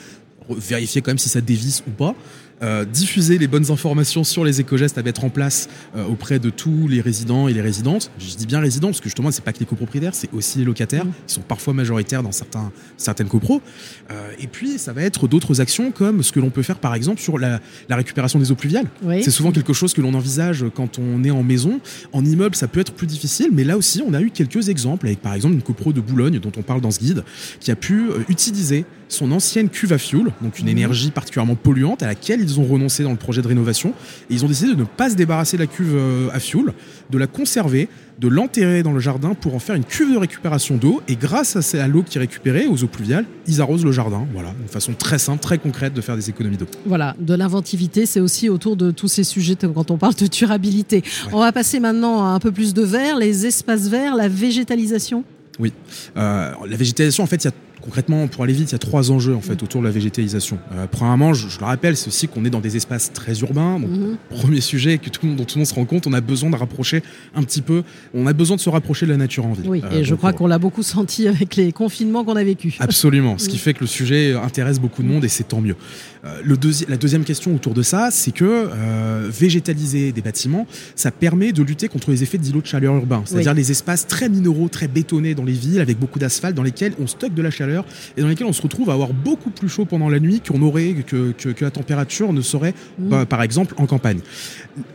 vérifier 0.51 1.01
quand 1.01 1.11
même 1.11 1.19
si 1.19 1.29
ça 1.29 1.41
dévisse 1.41 1.85
ou 1.87 1.91
pas. 1.91 2.15
Euh, 2.61 2.85
diffuser 2.85 3.39
les 3.39 3.47
bonnes 3.47 3.71
informations 3.71 4.25
sur 4.25 4.45
les 4.45 4.61
éco-gestes 4.61 4.99
à 4.99 5.03
mettre 5.05 5.25
en 5.25 5.31
place 5.31 5.69
euh, 5.97 6.05
auprès 6.05 6.41
de 6.41 6.51
tous 6.51 6.89
les 6.89 7.01
résidents 7.01 7.47
et 7.47 7.53
les 7.53 7.61
résidentes. 7.61 8.11
Je 8.19 8.35
dis 8.35 8.47
bien 8.47 8.59
résidents 8.59 8.89
parce 8.89 8.99
que 8.99 9.05
justement, 9.05 9.31
c'est 9.31 9.45
pas 9.45 9.53
que 9.53 9.61
les 9.61 9.67
copropriétaires, 9.67 10.15
c'est 10.15 10.33
aussi 10.33 10.59
les 10.59 10.65
locataires 10.65 11.05
mmh. 11.05 11.13
qui 11.29 11.35
sont 11.35 11.41
parfois 11.43 11.73
majoritaires 11.73 12.25
dans 12.25 12.33
certains, 12.33 12.73
certaines 12.97 13.29
copros. 13.29 13.63
Euh, 14.11 14.31
et 14.41 14.49
puis, 14.49 14.79
ça 14.79 14.93
va 14.93 15.03
être 15.03 15.29
d'autres 15.29 15.61
actions 15.61 15.93
comme 15.93 16.25
ce 16.25 16.33
que 16.33 16.41
l'on 16.41 16.51
peut 16.51 16.63
faire 16.63 16.79
par 16.79 16.95
exemple 16.97 17.21
sur 17.21 17.39
la, 17.39 17.61
récupération 17.91 18.41
des 18.41 18.51
eaux 18.51 18.57
pluviales. 18.57 18.87
C'est 19.23 19.31
souvent 19.31 19.53
quelque 19.53 19.73
chose 19.73 19.95
que 19.95 20.01
l'on 20.01 20.15
envisage 20.15 20.65
quand 20.75 20.99
on 20.99 21.23
est 21.25 21.31
en 21.31 21.43
maison. 21.45 21.81
En 22.13 22.25
immeuble, 22.25 22.57
ça 22.57 22.67
peut 22.67 22.81
être 22.81 22.93
plus 22.93 23.07
difficile, 23.07 23.51
mais 23.53 23.65
là 23.65 23.77
aussi, 23.77 24.03
on 24.05 24.15
a 24.15 24.21
eu 24.21 24.31
quelques 24.31 24.69
exemples 24.69 25.07
avec 25.07 25.21
par 25.21 25.35
exemple 25.35 25.55
une 25.55 25.63
copro 25.63 25.93
de 25.93 26.01
Boulogne 26.01 26.39
dont 26.41 26.53
on 26.57 26.63
parle 26.63 26.81
dans 26.81 26.91
ce 26.91 26.99
guide 26.99 27.25
qui 27.61 27.71
a 27.71 27.77
pu 27.77 28.09
utiliser 28.29 28.85
son 29.09 29.33
ancienne 29.33 29.69
cuve 29.69 29.93
à 29.93 29.99
fioul, 29.99 30.33
donc 30.43 30.59
une 30.59 30.67
mmh. 30.67 30.71
énergie 30.71 31.11
particulièrement 31.11 31.55
polluante 31.55 32.03
à 32.03 32.07
laquelle 32.07 32.41
ils 32.41 32.61
ont 32.61 32.65
renoncé 32.65 33.03
dans 33.03 33.11
le 33.11 33.17
projet 33.17 33.43
de 33.43 33.49
rénovation. 33.49 33.91
Et 34.31 34.35
ils 34.35 34.45
ont 34.45 34.49
décidé 34.49 34.75
de 34.75 34.79
ne 34.79 34.85
pas 34.85 35.11
se 35.11 35.15
débarrasser 35.15 35.57
de 35.57 35.63
la 35.63 35.67
cuve 35.67 35.95
euh, 35.95 36.29
à 36.33 36.41
fioul, 36.41 36.73
de 37.11 37.19
la 37.19 37.27
conserver, 37.27 37.89
de 38.19 38.29
l'enterrer 38.29 38.83
dans 38.83 38.93
le 38.93 39.01
jardin 39.01 39.35
pour 39.35 39.55
en 39.55 39.59
faire 39.59 39.77
une 39.77 39.85
cuve 39.85 40.13
de 40.13 40.19
récupération 40.19 40.77
d'eau. 40.77 41.03
Et 41.09 41.17
grâce 41.17 41.75
à 41.75 41.89
l'eau 41.89 42.03
qui 42.03 42.19
est 42.19 42.21
récupérée, 42.21 42.67
aux 42.67 42.83
eaux 42.83 42.89
pluviales, 42.89 43.25
ils 43.47 43.61
arrosent 43.61 43.85
le 43.85 43.93
jardin. 43.93 44.27
Voilà, 44.33 44.53
une 44.61 44.69
façon 44.69 44.93
très 44.93 45.19
simple, 45.19 45.41
très 45.41 45.59
concrète 45.59 45.95
de 45.95 46.01
faire 46.01 46.17
des 46.17 46.29
économies 46.29 46.57
d'eau. 46.57 46.67
Voilà, 46.87 47.15
de 47.19 47.35
l'inventivité, 47.35 48.07
c'est 48.07 48.21
aussi 48.21 48.49
autour 48.49 48.77
de 48.77 48.91
tous 48.91 49.09
ces 49.09 49.25
sujets 49.25 49.57
quand 49.57 49.91
on 49.91 49.97
parle 49.97 50.15
de 50.15 50.27
durabilité. 50.27 51.03
On 51.33 51.41
va 51.41 51.53
passer 51.53 51.81
maintenant 51.81 52.25
à 52.25 52.29
un 52.29 52.41
peu 52.41 52.53
plus 52.53 52.75
de 52.75 52.83
verre, 52.83 53.17
les 53.17 53.47
espaces 53.47 53.89
verts, 53.89 54.15
la 54.15 54.29
végétalisation. 54.29 55.25
Oui, 55.59 55.73
euh, 56.17 56.53
la 56.69 56.77
végétalisation, 56.77 57.25
en 57.25 57.27
fait, 57.27 57.43
il 57.43 57.47
y 57.47 57.49
a 57.49 57.53
concrètement, 57.89 58.29
pour 58.29 58.45
aller 58.45 58.53
vite, 58.53 58.71
il 58.71 58.73
y 58.73 58.75
a 58.75 58.79
trois 58.79 59.11
enjeux 59.11 59.35
en 59.35 59.41
fait 59.41 59.63
autour 59.63 59.81
de 59.81 59.87
la 59.87 59.93
végétalisation. 59.93 60.59
Euh, 60.75 60.87
premièrement, 60.91 61.33
je, 61.33 61.59
le 61.59 61.65
rappelle, 61.65 61.97
c'est 61.97 62.09
aussi 62.09 62.29
qu'on 62.29 62.45
est 62.45 62.51
dans 62.51 62.61
des 62.61 62.77
espaces 62.77 63.15
très 63.15 63.41
urbains. 63.41 63.81
Donc, 63.81 63.89
mhm. 63.89 64.17
Premier 64.29 64.61
sujet 64.61 64.99
que 64.99 65.09
tout 65.09 65.21
le 65.23 65.31
monde, 65.31 65.39
dont 65.39 65.45
tout 65.45 65.57
le 65.57 65.61
monde 65.61 65.67
se 65.67 65.75
rend 65.75 65.87
compte, 65.87 66.07
on 66.07 66.13
a 66.13 66.21
besoin 66.21 66.51
de 66.51 66.57
rapprocher 66.57 67.03
un 67.35 67.43
petit 67.43 67.63
peu, 67.63 67.85
on 68.13 68.27
a 68.27 68.35
besoin 68.35 68.57
de 68.57 68.61
se 68.61 68.69
rapprocher 68.69 69.07
de 69.07 69.11
la 69.11 69.17
nature 69.17 69.47
en 69.47 69.55
ville. 69.55 69.69
Oui, 69.69 69.83
et 69.91 69.97
euh, 69.97 70.05
je 70.05 70.15
crois 70.15 70.35
qu'on 70.35 70.47
l'a 70.47 70.59
beaucoup 70.59 70.83
senti 70.83 71.29
avec 71.29 71.57
les 71.57 71.73
confinements 71.73 72.25
qu'on 72.25 72.37
a 72.37 72.45
vécu. 72.45 72.77
Absolument, 72.79 73.39
ce 73.39 73.49
qui 73.49 73.57
fait 73.57 73.73
que 73.73 73.81
le 73.81 73.87
sujet 73.87 74.35
intéresse 74.35 74.79
beaucoup 74.79 75.03
de 75.03 75.09
monde 75.09 75.25
et 75.25 75.29
c'est 75.29 75.49
tant 75.49 75.63
mieux. 75.63 75.77
Euh, 76.25 76.41
le 76.45 76.59
la 76.89 76.97
deuxième 76.97 77.25
question 77.25 77.55
autour 77.55 77.73
de 77.73 77.83
ça, 77.83 78.11
c'est 78.11 78.33
que 78.33 78.45
euh, 78.45 79.29
végétaliser 79.31 80.13
des 80.13 80.21
bâtiments, 80.21 80.67
ça 80.97 81.11
permet 81.11 81.53
de 81.53 81.63
lutter 81.63 81.89
contre 81.89 82.11
les 82.11 82.23
effets 82.23 82.37
d'îlots 82.37 82.61
de 82.61 82.67
chaleur 82.67 82.95
urbains, 82.97 83.23
c'est-à-dire 83.25 83.55
les 83.55 83.71
espaces 83.71 84.07
très 84.07 84.29
minéraux, 84.29 84.69
très 84.69 84.89
bétonnés 84.89 85.35
dans 85.35 85.45
les 85.45 85.53
villes, 85.53 85.81
avec 85.81 85.99
beaucoup 85.99 86.19
d'asphalte, 86.19 86.55
dans 86.57 86.63
lesquels 86.63 86.93
on 87.01 87.07
stocke 87.07 87.35
de 87.35 87.43
la 87.43 87.51
chaleur 87.51 87.78
et 88.17 88.23
dans 88.23 88.29
lesquels 88.29 88.47
on 88.47 88.53
se 88.53 88.63
retrouve 88.63 88.91
à 88.91 88.95
avoir 88.95 89.13
beaucoup 89.13 89.51
plus 89.51 89.69
chaud 89.69 89.85
pendant 89.85 90.09
la 90.09 90.21
nuit 90.21 90.41
qu'on 90.41 90.63
aurait 90.63 90.95
que, 91.07 91.33
que, 91.33 91.65
la 91.65 91.71
température 91.71 92.33
ne 92.33 92.41
serait, 92.41 92.75
mmh. 92.99 93.09
bah, 93.09 93.27
par 93.27 93.43
exemple, 93.43 93.75
en 93.79 93.87
campagne. 93.87 94.21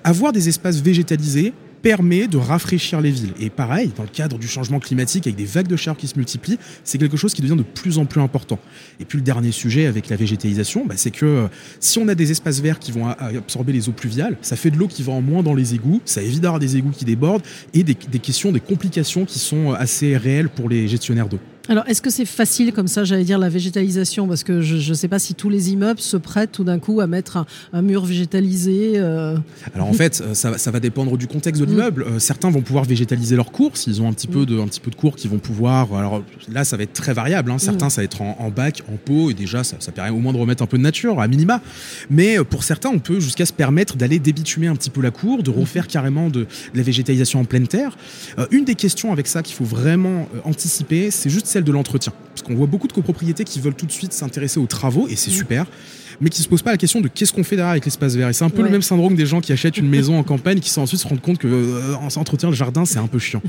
Avoir 0.04 0.32
des 0.32 0.50
espaces 0.50 0.82
végétalisés 0.82 1.54
permet 1.84 2.28
de 2.28 2.38
rafraîchir 2.38 3.02
les 3.02 3.12
villes. 3.12 3.34
Et 3.40 3.50
pareil, 3.50 3.92
dans 3.96 4.04
le 4.04 4.10
cadre 4.10 4.40
du 4.40 4.48
changement 4.48 4.80
climatique, 4.80 5.28
avec 5.28 5.36
des 5.36 5.46
vagues 5.46 5.68
de 5.68 5.76
chaleur 5.76 5.98
qui 5.98 6.08
se 6.08 6.16
multiplient, 6.16 6.58
c'est 6.84 6.98
quelque 6.98 7.18
chose 7.18 7.34
qui 7.34 7.42
devient 7.42 7.58
de 7.58 7.64
plus 7.64 7.98
en 7.98 8.06
plus 8.06 8.22
important. 8.22 8.58
Et 9.02 9.06
puis 9.06 9.18
le 9.18 9.24
dernier 9.24 9.52
sujet 9.52 9.86
avec 9.86 10.10
la 10.10 10.16
végétalisation, 10.16 10.86
bah, 10.86 10.96
c'est 10.98 11.12
que 11.12 11.26
euh, 11.26 11.48
si 11.82 12.00
on 12.00 12.08
a 12.08 12.16
des 12.16 12.32
espaces 12.32 12.62
verts 12.62 12.80
qui 12.80 12.94
vont 12.94 13.08
absorber 13.08 13.74
les 13.74 13.90
eaux 13.90 13.92
pluviales, 13.92 14.38
ça 14.42 14.56
fait 14.56 14.72
de 14.72 14.78
l'eau 14.78 14.88
qui 14.88 15.04
va 15.04 15.12
en 15.12 15.22
moins 15.22 15.44
dans 15.44 15.54
les 15.54 15.76
égouts, 15.76 16.02
ça 16.06 16.24
évite 16.24 16.40
d'avoir 16.40 16.60
des 16.60 16.78
égouts 16.78 16.92
qui 16.92 17.04
débordent 17.04 17.44
et 17.74 17.84
des, 17.84 17.98
des 18.10 18.20
questions, 18.20 18.54
des 18.54 18.62
complications 18.62 19.26
qui 19.26 19.40
sont 19.40 19.74
assez 19.74 20.16
réelles 20.16 20.50
pour 20.50 20.70
les 20.70 20.88
gestionnaires 20.88 21.28
d'eau. 21.28 21.40
Alors, 21.70 21.86
est-ce 21.88 22.02
que 22.02 22.10
c'est 22.10 22.26
facile 22.26 22.74
comme 22.74 22.90
ça, 22.90 23.06
j'allais 23.06 23.24
dire, 23.24 23.40
la 23.40 23.48
végétalisation? 23.48 24.28
Parce 24.28 24.44
que 24.44 24.62
je 24.62 24.90
ne 24.90 24.94
sais 24.94 25.08
pas 25.08 25.18
si 25.18 25.34
tous 25.34 25.48
les 25.48 25.72
immeubles 25.72 26.02
se 26.02 26.18
prêtent 26.18 26.52
tout 26.52 26.66
d'un 26.66 26.78
coup 26.78 27.00
à 27.00 27.08
mettre 27.08 27.46
un, 27.72 27.82
mur 27.82 28.04
végétalisé. 28.04 28.96
Euh. 28.96 29.38
Alors, 29.74 29.88
en 29.88 29.94
fait, 29.94 30.22
ça, 30.34 30.72
va 30.72 30.80
dépendre 30.82 31.18
du 31.18 31.26
contexte 31.26 31.62
de 31.62 31.66
mm. 31.66 31.70
l'immeuble. 31.70 32.04
Euh, 32.04 32.20
certains 32.20 32.50
vont 32.50 32.62
pouvoir 32.62 32.84
végétaliser 32.84 33.38
leur 33.38 33.54
cours 33.54 33.78
s'ils 33.78 34.02
ont 34.02 34.10
un 34.10 34.14
petit, 34.14 34.28
peu 34.28 34.42
mm. 34.42 34.46
de, 34.46 34.60
un 34.60 34.68
petit 34.68 34.82
peu 34.82 34.92
de 34.92 34.96
cours 34.98 35.16
qui 35.16 35.30
vont 35.30 35.38
pouvoir. 35.38 35.94
Alors 35.94 36.22
là, 36.52 36.66
ça 36.66 36.76
va 36.76 36.84
être 36.84 36.92
très 36.92 37.14
variable. 37.14 37.50
Hein. 37.50 37.60
Certains, 37.60 37.88
mm. 37.88 37.92
ça 37.92 38.02
va 38.02 38.06
être 38.06 38.22
en, 38.22 38.50
bac, 38.50 38.84
en 38.92 38.98
pot, 38.98 39.32
et 39.32 39.34
déjà, 39.34 39.64
ça, 39.64 39.78
permet 39.96 40.12
au 40.12 40.20
moins 40.20 40.34
de 40.34 40.40
remettre 40.40 40.64
un 40.64 40.68
peu 40.68 40.78
de 40.78 40.84
nature, 40.84 41.22
à 41.22 41.30
minima. 41.30 41.62
Mais 42.10 42.40
euh, 42.40 42.44
pour 42.44 42.66
certains, 42.66 42.90
on 42.90 43.00
peut 43.00 43.22
jusqu'à 43.22 43.46
se 43.46 43.54
permettre 43.54 43.96
d'aller 43.96 44.20
débitumer 44.20 44.68
un 44.68 44.76
petit 44.76 44.90
peu 44.90 45.02
la 45.02 45.12
cour, 45.12 45.44
de 45.44 45.50
refaire 45.50 45.88
carrément 45.88 46.30
de, 46.30 46.46
la 46.74 46.84
végétalisation 46.84 47.40
en 47.40 47.46
pleine 47.46 47.68
terre. 47.68 47.98
une 48.52 48.66
des 48.66 48.76
questions 48.76 49.14
avec 49.14 49.28
ça 49.28 49.44
qu'il 49.44 49.56
faut 49.56 49.64
vraiment 49.64 50.28
anticiper, 50.44 51.10
c'est 51.10 51.30
juste 51.30 51.48
celle 51.54 51.64
de 51.64 51.72
l'entretien. 51.72 52.14
Parce 52.30 52.42
qu'on 52.42 52.56
voit 52.56 52.68
beaucoup 52.68 52.88
de 52.88 52.94
copropriétés 52.94 53.44
qui 53.44 53.60
veulent 53.60 53.76
tout 53.76 53.86
de 53.86 53.92
suite 53.92 54.12
s'intéresser 54.12 54.60
aux 54.60 54.66
travaux, 54.66 55.08
et 55.08 55.16
c'est 55.16 55.32
mmh. 55.32 55.36
super 55.36 55.66
mais 56.22 56.30
qui 56.30 56.42
se 56.42 56.48
pose 56.48 56.62
pas 56.62 56.72
la 56.72 56.78
question 56.78 57.02
de 57.02 57.08
qu'est-ce 57.08 57.34
qu'on 57.34 57.44
fait 57.44 57.56
derrière 57.56 57.72
avec 57.72 57.86
l'espace 57.86 58.16
vert. 58.16 58.30
Et 58.30 58.34
c'est 58.34 58.46
un 58.46 58.50
peu 58.50 58.62
le 58.62 58.70
même 58.70 58.82
syndrome 58.82 59.16
des 59.16 59.26
gens 59.26 59.42
qui 59.42 59.52
achètent 59.52 59.78
une 59.78 59.90
maison 59.94 60.18
en 60.18 60.24
campagne 60.24 60.60
qui 60.60 60.78
ensuite 60.80 61.00
se 61.00 61.08
rendent 61.08 61.22
compte 61.22 61.38
que 61.38 61.48
euh, 61.48 61.96
entretien 62.16 62.50
le 62.50 62.56
jardin 62.56 62.86
c'est 62.86 63.00
un 63.00 63.08
peu 63.08 63.20
chiant. 63.20 63.42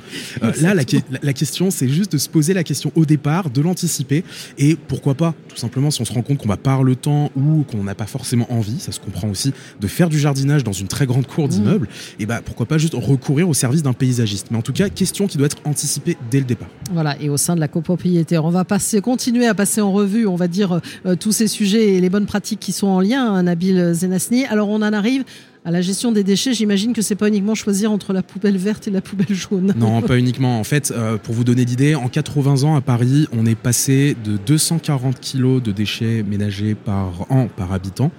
Euh, 0.43 0.53
là, 0.61 0.75
la, 0.75 0.85
question 1.33 1.71
c'est 1.71 1.89
juste 1.89 2.13
de 2.13 2.19
se 2.19 2.29
poser 2.29 2.55
la 2.55 2.65
question 2.65 2.93
au 2.95 3.05
départ, 3.05 3.51
de 3.51 3.61
l'anticiper 3.61 4.25
et 4.59 4.77
pourquoi 4.77 5.15
pas, 5.15 5.35
tout 5.49 5.57
simplement, 5.57 5.91
si 5.91 6.01
on 6.01 6.05
se 6.05 6.13
rend 6.13 6.23
compte 6.23 6.39
qu'on 6.39 6.49
va 6.49 6.57
pas 6.57 6.83
le 6.83 6.97
temps 6.97 7.31
ou 7.37 7.65
qu'on 7.71 7.85
n'a 7.85 7.95
pas 7.95 8.07
forcément 8.07 8.53
envie, 8.53 8.79
ça 8.79 8.93
se 8.93 9.01
comprend 9.01 9.29
aussi, 9.29 9.53
de 9.81 9.87
faire 9.87 10.09
du 10.09 10.19
jardinage 10.19 10.65
dans 10.65 10.73
une 10.73 10.89
très 10.89 11.07
grande 11.07 11.27
cour 11.27 11.49
d'immeuble, 11.49 11.87
mmh. 11.87 12.23
et 12.23 12.27
bah 12.27 12.41
pourquoi 12.45 12.67
pas 12.67 12.79
juste 12.79 12.95
recourir 12.95 13.49
au 13.49 13.55
service 13.55 13.83
d'un 13.83 13.93
paysagiste. 13.93 14.49
Mais 14.51 14.59
en 14.59 14.63
tout 14.63 14.73
cas, 14.73 14.89
question 14.89 15.27
qui 15.27 15.39
doit 15.39 15.47
être 15.47 15.59
anticipée 15.65 16.17
dès 16.31 16.39
le 16.39 16.45
départ. 16.45 16.69
Voilà, 16.93 17.21
et 17.21 17.29
au 17.29 17.37
sein 17.37 17.55
de 17.55 17.61
la 17.61 17.69
copropriété, 17.69 18.39
on 18.39 18.51
va 18.51 18.65
passer, 18.65 19.01
continuer 19.01 19.47
à 19.47 19.55
passer 19.55 19.81
en 19.81 19.93
revue, 19.93 20.27
on 20.27 20.37
va 20.37 20.49
dire 20.49 20.81
euh, 21.07 21.17
tous 21.17 21.33
ces 21.33 21.49
sujets 21.49 21.95
et 21.95 22.01
les 22.01 22.11
bonnes 22.11 22.27
pratiques 22.27 22.54
qui 22.61 22.73
sont 22.73 22.87
en 22.87 23.01
lien, 23.01 23.35
hein, 23.35 23.43
Nabil 23.45 23.95
Zenasni. 23.95 24.45
Alors 24.47 24.69
on 24.69 24.77
en 24.77 24.93
arrive 24.93 25.25
à 25.65 25.71
la 25.71 25.81
gestion 25.81 26.13
des 26.13 26.25
déchets, 26.25 26.53
j'imagine 26.53 26.93
que 26.93 27.01
c'est 27.01 27.15
pas 27.15 27.29
uniquement 27.29 27.55
choisir 27.55 27.91
entre 27.91 28.13
la 28.13 28.23
poubelle 28.23 28.59
verte 28.59 28.87
et 28.87 28.91
la 28.91 29.01
poubelle 29.01 29.35
jaune. 29.35 29.73
Non, 29.77 30.03
pas 30.03 30.19
uniquement. 30.19 30.61
En 30.61 30.65
fait, 30.65 30.93
euh, 30.95 31.17
pour 31.17 31.35
vous 31.35 31.45
donner 31.45 31.65
l'idée, 31.65 31.95
en 31.95 32.09
80 32.09 32.65
ans 32.65 32.77
à 32.77 32.83
Paris, 32.83 33.27
on 33.33 33.47
est 33.47 33.55
passé 33.55 34.15
de 34.25 34.37
240 34.37 35.19
kilos 35.21 35.63
de 35.63 35.73
déchets 35.73 36.23
ménagers 36.23 36.75
par 36.75 37.31
an 37.31 37.49
par 37.57 37.73
habitant 37.73 38.11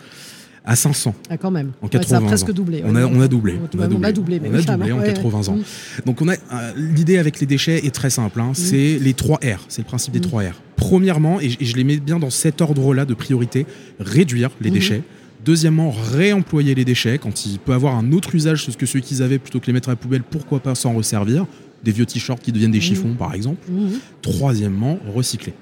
à 0.66 0.76
500. 0.76 1.14
Ah, 1.30 1.38
quand 1.38 1.52
même. 1.52 1.72
En 1.82 1.88
80 1.88 2.08
ça 2.08 2.18
a 2.18 2.28
presque 2.28 2.52
doublé. 2.52 2.84
On, 2.86 2.96
a, 2.96 3.06
on, 3.06 3.22
a, 3.22 3.28
doublé. 3.28 3.54
On 3.54 3.66
a 3.82 3.88
doublé. 3.88 4.12
doublé, 4.12 4.42
on 4.44 4.54
a 4.54 4.62
doublé 4.62 4.92
en 4.92 5.02
80 5.02 5.48
ans. 5.50 5.60
Donc 6.06 6.22
on 6.22 6.28
a 6.28 6.34
euh, 6.34 6.72
l'idée 6.76 7.18
avec 7.18 7.40
les 7.40 7.46
déchets 7.46 7.86
est 7.86 7.94
très 7.94 8.10
simple. 8.10 8.42
Hein. 8.42 8.52
Mm. 8.52 8.56
C'est 8.56 9.00
les 9.00 9.14
3 9.14 9.38
R. 9.38 9.66
C'est 9.70 9.82
le 9.82 9.88
principe 9.88 10.14
des 10.14 10.22
3 10.22 10.44
mm. 10.44 10.48
R. 10.48 10.62
Premièrement, 10.76 11.40
et 11.40 11.50
je 11.50 11.76
les 11.76 11.84
mets 11.84 11.98
bien 11.98 12.20
dans 12.20 12.30
cet 12.30 12.62
ordre-là 12.62 13.06
de 13.06 13.14
priorité, 13.14 13.66
réduire 14.00 14.50
les 14.60 14.70
mm-hmm. 14.70 14.74
déchets. 14.74 15.02
Deuxièmement, 15.46 15.92
réemployer 15.92 16.74
les 16.74 16.86
déchets 16.86 17.20
quand 17.20 17.46
il 17.46 17.60
peut 17.60 17.74
avoir 17.74 17.96
un 17.96 18.12
autre 18.12 18.34
usage 18.34 18.68
que 18.76 18.86
celui 18.88 19.04
qu'ils 19.04 19.22
avaient 19.22 19.38
plutôt 19.38 19.60
que 19.60 19.68
les 19.68 19.74
mettre 19.74 19.90
à 19.90 19.92
la 19.92 19.96
poubelle. 19.96 20.24
Pourquoi 20.24 20.60
pas 20.60 20.74
s'en 20.74 20.94
resservir 20.94 21.46
Des 21.84 21.92
vieux 21.92 22.08
t-shirts 22.08 22.42
qui 22.42 22.52
deviennent 22.52 22.72
des 22.72 22.80
mm-hmm. 22.80 22.82
chiffons, 22.82 23.14
par 23.14 23.36
exemple. 23.36 23.62
Mm-hmm. 23.72 24.00
Troisièmement, 24.24 24.98
recycler. 25.14 25.54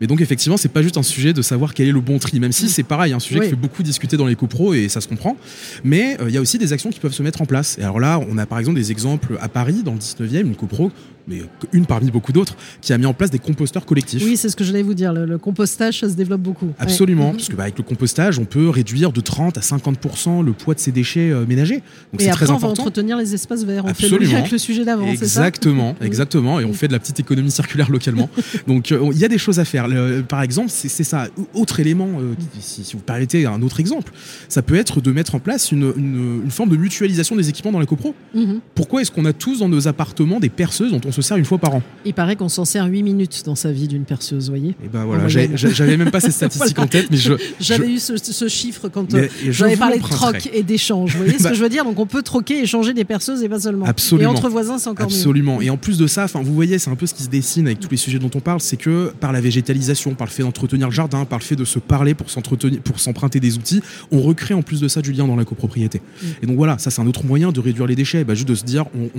Mais 0.00 0.06
donc 0.06 0.20
effectivement, 0.20 0.56
c'est 0.56 0.68
pas 0.68 0.82
juste 0.82 0.96
un 0.96 1.02
sujet 1.02 1.32
de 1.32 1.42
savoir 1.42 1.74
quel 1.74 1.88
est 1.88 1.92
le 1.92 2.00
bon 2.00 2.18
tri, 2.18 2.40
même 2.40 2.52
si 2.52 2.68
c'est 2.68 2.82
pareil, 2.82 3.12
un 3.12 3.20
sujet 3.20 3.40
qui 3.40 3.48
fait 3.50 3.56
beaucoup 3.56 3.82
discuter 3.82 4.16
dans 4.16 4.26
les 4.26 4.36
copros 4.36 4.74
et 4.74 4.88
ça 4.88 5.00
se 5.00 5.08
comprend. 5.08 5.36
Mais 5.84 6.16
il 6.26 6.32
y 6.32 6.36
a 6.36 6.40
aussi 6.40 6.58
des 6.58 6.72
actions 6.72 6.90
qui 6.90 7.00
peuvent 7.00 7.12
se 7.12 7.22
mettre 7.22 7.42
en 7.42 7.46
place. 7.46 7.78
Et 7.78 7.82
alors 7.82 8.00
là, 8.00 8.20
on 8.30 8.38
a 8.38 8.46
par 8.46 8.58
exemple 8.58 8.76
des 8.76 8.90
exemples 8.90 9.38
à 9.40 9.48
Paris, 9.48 9.82
dans 9.84 9.92
le 9.92 9.98
19e, 9.98 10.40
une 10.40 10.56
copro 10.56 10.90
mais 11.28 11.42
une 11.72 11.86
parmi 11.86 12.10
beaucoup 12.10 12.32
d'autres, 12.32 12.56
qui 12.80 12.92
a 12.92 12.98
mis 12.98 13.06
en 13.06 13.12
place 13.12 13.30
des 13.30 13.38
composteurs 13.38 13.84
collectifs. 13.84 14.22
Oui, 14.24 14.36
c'est 14.36 14.48
ce 14.48 14.56
que 14.56 14.64
j'allais 14.64 14.82
vous 14.82 14.94
dire. 14.94 15.12
Le, 15.12 15.38
compostage, 15.38 16.00
ça 16.00 16.08
se 16.08 16.14
développe 16.14 16.40
beaucoup. 16.40 16.72
Absolument, 16.78 17.32
parce 17.32 17.48
que 17.48 17.54
bah, 17.54 17.64
avec 17.64 17.76
le 17.76 17.84
compostage, 17.84 18.38
on 18.38 18.44
peut 18.44 18.68
réduire 18.68 19.12
de 19.12 19.20
30 19.20 19.58
à 19.58 19.60
50% 19.60 20.44
le 20.44 20.52
poids 20.52 20.74
de 20.74 20.80
ces 20.80 20.90
déchets 20.90 21.30
euh, 21.30 21.44
ménagers. 21.46 21.82
Donc 22.12 22.20
c'est 22.20 22.30
très 22.30 22.50
important. 22.50 22.72
on 22.72 22.74
va 22.74 22.80
entretenir 22.82 23.16
les 23.18 23.34
espaces 23.34 23.64
verts. 23.64 23.84
On 23.84 23.88
Absolument. 23.88 24.18
fait 24.18 24.32
le 24.32 24.38
avec 24.38 24.50
le 24.50 24.58
sujet 24.58 24.84
d'avant. 24.84 25.06
Exactement, 25.06 25.94
ça? 25.98 26.06
Exactement. 26.06 26.60
Et 26.60 26.64
on 26.64 26.72
fait 26.72 26.88
de 26.88 26.92
la 26.92 26.98
petite 26.98 27.20
économie 27.20 27.50
circulaire 27.50 27.90
localement. 27.90 28.30
Donc 28.66 28.90
euh, 28.90 29.10
il 29.12 29.18
y 29.18 29.24
a 29.24 29.28
des 29.28 29.38
choses 29.38 29.58
à 29.60 29.64
faire. 29.64 29.86
Par 30.28 30.42
exemple, 30.42 30.70
c'est 30.70 31.04
ça. 31.04 31.28
Autre 31.54 31.80
élément, 31.80 32.08
euh, 32.20 32.34
si, 32.60 32.82
vous 32.94 33.00
permettez 33.00 33.46
un 33.46 33.62
autre 33.62 33.80
exemple, 33.80 34.12
ça 34.48 34.62
peut 34.62 34.76
être 34.76 35.00
de 35.00 35.12
mettre 35.12 35.34
en 35.34 35.38
place 35.38 35.72
une, 35.72 35.92
une, 35.96 36.50
forme 36.50 36.70
de 36.70 36.76
mutualisation 36.76 37.36
des 37.36 37.48
équipements 37.48 37.72
dans 37.72 37.78
la 37.78 37.86
copro. 37.86 38.14
Mhm. 38.34 38.60
Pourquoi 38.74 39.02
est-ce 39.02 39.10
qu'on 39.10 39.24
a 39.24 39.32
tous 39.32 39.60
dans 39.60 39.68
nos 39.68 39.88
appartements 39.88 40.40
des 40.40 40.48
perceuses 40.48 40.92
dont 40.92 41.00
on 41.06 41.12
se 41.12 41.22
sert 41.22 41.36
une 41.36 41.44
fois 41.44 41.58
par 41.58 41.74
an? 41.74 41.82
Il 42.04 42.14
paraît 42.14 42.36
qu'on 42.36 42.48
s'en 42.48 42.64
sert 42.64 42.86
8 42.86 43.02
minutes 43.02 43.42
dans 43.44 43.54
sa 43.54 43.72
vie 43.72 43.88
d'une 43.88 44.04
perceuse, 44.04 44.48
voyez? 44.48 44.70
Et 44.70 44.76
eh 44.84 44.88
ben 44.88 45.04
voilà, 45.04 45.28
j'avais 45.28 45.96
même 45.96 46.10
pas 46.10 46.20
ces 46.20 46.30
statistiques 46.30 46.78
en 46.78 46.86
tête, 46.86 47.08
mais 47.10 47.16
je. 47.16 47.34
J'avais 47.60 47.90
eu 47.90 47.98
ce, 47.98 48.48
chiffre 48.48 48.88
quand 48.88 49.14
euh, 49.14 49.28
j'avais 49.48 49.76
parlé 49.76 49.98
de 49.98 50.02
troc 50.02 50.48
et 50.52 50.62
d'échange. 50.62 51.12
Vous 51.12 51.24
voyez 51.24 51.38
ce 51.38 51.48
que 51.48 51.54
je 51.54 51.62
veux 51.62 51.68
dire? 51.68 51.84
Donc 51.84 51.98
on 51.98 52.06
peut 52.06 52.22
troquer, 52.22 52.62
échanger 52.62 52.94
des 52.94 53.04
perceuses 53.04 53.42
et 53.42 53.48
pas 53.48 53.60
seulement. 53.60 53.84
Absolument. 53.86 54.32
Et 54.32 54.36
entre 54.36 54.48
voisins, 54.48 54.78
c'est 54.78 54.88
encore 54.88 55.06
Absolument. 55.06 55.60
Et 55.60 55.70
en 55.70 55.76
plus 55.76 55.98
de 55.98 56.06
ça, 56.06 56.26
vous 56.26 56.54
voyez, 56.54 56.78
c'est 56.78 56.90
un 56.90 56.94
peu 56.94 57.06
ce 57.06 57.14
qui 57.14 57.22
se 57.22 57.28
dessine 57.28 57.66
avec 57.66 57.80
tous 57.80 57.90
les 57.90 57.96
sujets 57.96 58.18
dont 58.18 58.30
on 58.34 58.40
parle, 58.40 58.60
c'est 58.60 58.76
que 58.76 59.12
par 59.20 59.32
la 59.32 59.40
végétalisation, 59.40 59.77
par 60.16 60.26
le 60.26 60.32
fait 60.32 60.42
d'entretenir 60.42 60.88
le 60.88 60.94
jardin, 60.94 61.24
par 61.24 61.38
le 61.38 61.44
fait 61.44 61.56
de 61.56 61.64
se 61.64 61.78
parler 61.78 62.14
pour 62.14 62.30
s'entretenir, 62.30 62.80
pour 62.80 63.00
s'emprunter 63.00 63.40
des 63.40 63.56
outils, 63.56 63.82
on 64.10 64.20
recrée 64.20 64.54
en 64.54 64.62
plus 64.62 64.80
de 64.80 64.88
ça 64.88 65.02
du 65.02 65.12
lien 65.12 65.26
dans 65.26 65.36
la 65.36 65.44
copropriété. 65.44 66.00
Mm. 66.00 66.26
Et 66.42 66.46
donc 66.46 66.56
voilà, 66.56 66.78
ça 66.78 66.90
c'est 66.90 67.00
un 67.00 67.06
autre 67.06 67.24
moyen 67.24 67.52
de 67.52 67.60
réduire 67.60 67.86
les 67.86 67.96
déchets, 67.96 68.24
bah, 68.24 68.34
juste 68.34 68.48
de 68.48 68.54
se 68.54 68.64
dire, 68.64 68.86
on, 68.94 69.10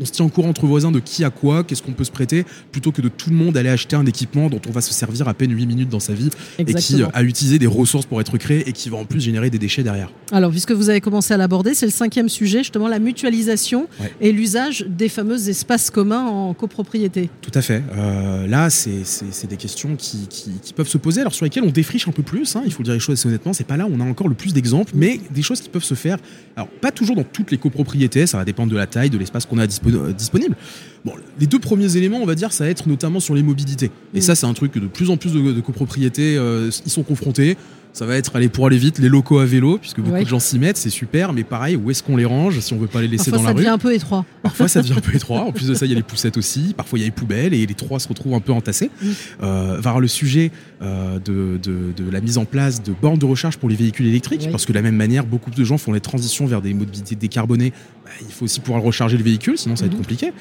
on 0.00 0.04
se 0.04 0.12
tient 0.12 0.24
en 0.24 0.28
courant 0.28 0.48
entre 0.48 0.66
voisins 0.66 0.92
de 0.92 1.00
qui 1.00 1.24
a 1.24 1.30
quoi, 1.30 1.64
qu'est-ce 1.64 1.82
qu'on 1.82 1.92
peut 1.92 2.04
se 2.04 2.10
prêter, 2.10 2.44
plutôt 2.72 2.92
que 2.92 3.02
de 3.02 3.08
tout 3.08 3.30
le 3.30 3.36
monde 3.36 3.56
aller 3.56 3.68
acheter 3.68 3.96
un 3.96 4.06
équipement 4.06 4.48
dont 4.48 4.60
on 4.68 4.70
va 4.70 4.80
se 4.80 4.92
servir 4.92 5.28
à 5.28 5.34
peine 5.34 5.52
8 5.52 5.66
minutes 5.66 5.88
dans 5.88 6.00
sa 6.00 6.12
vie 6.12 6.30
et 6.58 6.74
qui 6.74 7.02
a 7.02 7.22
utilisé 7.22 7.58
des 7.58 7.66
ressources 7.66 8.06
pour 8.06 8.20
être 8.20 8.36
créé 8.38 8.68
et 8.68 8.72
qui 8.72 8.88
va 8.88 8.96
en 8.96 9.04
plus 9.04 9.20
générer 9.20 9.50
des 9.50 9.58
déchets 9.58 9.82
derrière. 9.82 10.10
Alors, 10.32 10.50
puisque 10.50 10.72
vous 10.72 10.90
avez 10.90 11.00
commencé 11.00 11.34
à 11.34 11.36
l'aborder, 11.36 11.74
c'est 11.74 11.86
le 11.86 11.92
cinquième 11.92 12.28
sujet, 12.28 12.58
justement 12.58 12.88
la 12.88 12.98
mutualisation 12.98 13.88
et 14.20 14.32
l'usage 14.32 14.84
des 14.88 15.08
fameux 15.08 15.48
espaces 15.48 15.90
communs 15.90 16.24
en 16.24 16.54
copropriété. 16.54 17.30
Tout 17.40 17.50
à 17.54 17.62
fait. 17.62 17.82
Euh, 17.96 18.46
là, 18.46 18.70
c'est 18.70 19.46
des 19.48 19.56
questions 19.56 19.96
qui, 19.98 20.72
peuvent 20.74 20.88
se 20.88 20.98
poser, 20.98 21.20
alors 21.20 21.34
sur 21.34 21.44
lesquelles 21.44 21.64
on 21.64 21.70
défriche 21.70 22.08
un 22.08 22.12
peu 22.12 22.22
plus, 22.22 22.56
hein, 22.56 22.62
il 22.64 22.72
faut 22.72 22.82
dire 22.82 22.94
les 22.94 23.00
choses 23.00 23.18
assez 23.18 23.28
honnêtement, 23.28 23.52
c'est 23.52 23.66
pas 23.66 23.76
là 23.76 23.86
où 23.86 23.90
on 23.92 24.00
a 24.00 24.04
encore 24.04 24.28
le 24.28 24.34
plus 24.34 24.54
d'exemples, 24.54 24.92
mais 24.94 25.20
des 25.30 25.42
choses 25.42 25.60
qui 25.60 25.68
peuvent 25.68 25.84
se 25.84 25.94
faire, 25.94 26.18
alors 26.56 26.68
pas 26.68 26.90
toujours 26.90 27.16
dans 27.16 27.24
toutes 27.24 27.50
les 27.50 27.58
copropriétés, 27.58 28.26
ça 28.26 28.38
va 28.38 28.44
dépendre 28.44 28.72
de 28.72 28.76
la 28.76 28.86
taille, 28.86 29.10
de 29.10 29.18
l'espace 29.18 29.44
qu'on 29.44 29.58
a 29.58 29.64
euh, 29.64 30.12
disponible. 30.12 30.56
Bon, 31.04 31.12
les 31.38 31.46
deux 31.46 31.58
premiers 31.58 31.96
éléments, 31.96 32.18
on 32.18 32.26
va 32.26 32.34
dire, 32.34 32.52
ça 32.52 32.64
va 32.64 32.70
être 32.70 32.88
notamment 32.88 33.20
sur 33.20 33.34
les 33.34 33.42
mobilités. 33.42 33.90
Et 34.14 34.18
mm. 34.18 34.22
ça, 34.22 34.34
c'est 34.34 34.46
un 34.46 34.54
truc 34.54 34.72
que 34.72 34.78
de 34.78 34.86
plus 34.86 35.10
en 35.10 35.16
plus 35.16 35.32
de, 35.32 35.60
copropriétés 35.60 36.36
euh, 36.36 36.70
ils 36.84 36.90
sont 36.90 37.02
confrontés. 37.02 37.56
Ça 37.92 38.06
va 38.06 38.16
être 38.16 38.36
aller 38.36 38.48
pour 38.48 38.66
aller 38.66 38.76
vite, 38.76 38.98
les 38.98 39.08
locaux 39.08 39.38
à 39.38 39.44
vélo, 39.44 39.78
puisque 39.78 40.00
beaucoup 40.00 40.22
de 40.22 40.28
gens 40.28 40.38
s'y 40.38 40.58
mettent, 40.58 40.76
c'est 40.76 40.90
super, 40.90 41.32
mais 41.32 41.42
pareil, 41.42 41.74
où 41.74 41.90
est-ce 41.90 42.02
qu'on 42.02 42.16
les 42.16 42.24
range 42.24 42.60
si 42.60 42.72
on 42.72 42.78
veut 42.78 42.86
pas 42.86 43.00
les 43.00 43.08
laisser 43.08 43.30
dans 43.30 43.42
la 43.42 43.52
rue 43.52 43.54
Parfois 43.54 43.58
ça 43.58 43.62
devient 43.62 43.74
un 43.74 43.78
peu 43.78 43.94
étroit. 43.94 44.24
Parfois 44.42 44.68
ça 44.68 44.82
devient 44.82 44.92
un 44.92 45.00
peu 45.00 45.14
étroit. 45.16 45.40
En 45.40 45.52
plus 45.52 45.66
de 45.66 45.74
ça, 45.74 45.86
il 45.86 45.90
y 45.90 45.94
a 45.94 45.96
les 45.96 46.02
poussettes 46.02 46.36
aussi. 46.36 46.74
Parfois 46.76 46.98
il 46.98 47.02
y 47.02 47.04
a 47.06 47.08
les 47.08 47.12
poubelles 47.12 47.54
et 47.54 47.66
les 47.66 47.74
trois 47.74 47.98
se 47.98 48.06
retrouvent 48.06 48.34
un 48.34 48.40
peu 48.40 48.52
entassés. 48.52 48.90
Mm. 49.02 49.06
Euh, 49.42 49.76
va 49.80 49.98
le 49.98 50.06
sujet 50.06 50.52
euh, 50.80 51.18
de, 51.18 51.58
de, 51.58 52.10
la 52.10 52.20
mise 52.20 52.38
en 52.38 52.44
place 52.44 52.82
de 52.82 52.92
bornes 52.92 53.18
de 53.18 53.26
recharge 53.26 53.56
pour 53.56 53.68
les 53.68 53.74
véhicules 53.74 54.06
électriques, 54.06 54.48
parce 54.50 54.64
que 54.64 54.72
de 54.72 54.76
la 54.76 54.82
même 54.82 54.94
manière, 54.94 55.26
beaucoup 55.26 55.50
de 55.50 55.64
gens 55.64 55.78
font 55.78 55.92
les 55.92 56.00
transitions 56.00 56.46
vers 56.46 56.62
des 56.62 56.74
mobilités 56.74 57.16
décarbonées. 57.16 57.72
Bah, 58.08 58.14
il 58.22 58.32
faut 58.32 58.46
aussi 58.46 58.60
pouvoir 58.60 58.82
recharger 58.82 59.18
le 59.18 59.22
véhicule, 59.22 59.58
sinon 59.58 59.76
ça 59.76 59.82
va 59.82 59.86
être 59.88 59.92
mm-hmm. 59.92 59.98
compliqué. 59.98 60.32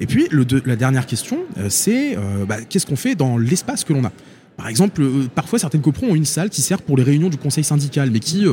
Et 0.00 0.06
puis 0.06 0.28
le, 0.30 0.46
la 0.64 0.76
dernière 0.76 1.06
question, 1.06 1.40
euh, 1.58 1.66
c'est 1.68 2.16
euh, 2.16 2.44
bah, 2.46 2.58
qu'est-ce 2.68 2.86
qu'on 2.86 2.94
fait 2.94 3.16
dans 3.16 3.36
l'espace 3.36 3.82
que 3.82 3.92
l'on 3.92 4.04
a? 4.04 4.12
Par 4.56 4.68
exemple, 4.68 5.02
euh, 5.02 5.28
parfois 5.34 5.58
certaines 5.58 5.80
copros 5.80 6.06
ont 6.06 6.14
une 6.14 6.24
salle 6.24 6.50
qui 6.50 6.62
sert 6.62 6.82
pour 6.82 6.96
les 6.96 7.02
réunions 7.02 7.28
du 7.28 7.36
conseil 7.36 7.64
syndical, 7.64 8.12
mais 8.12 8.20
qui 8.20 8.46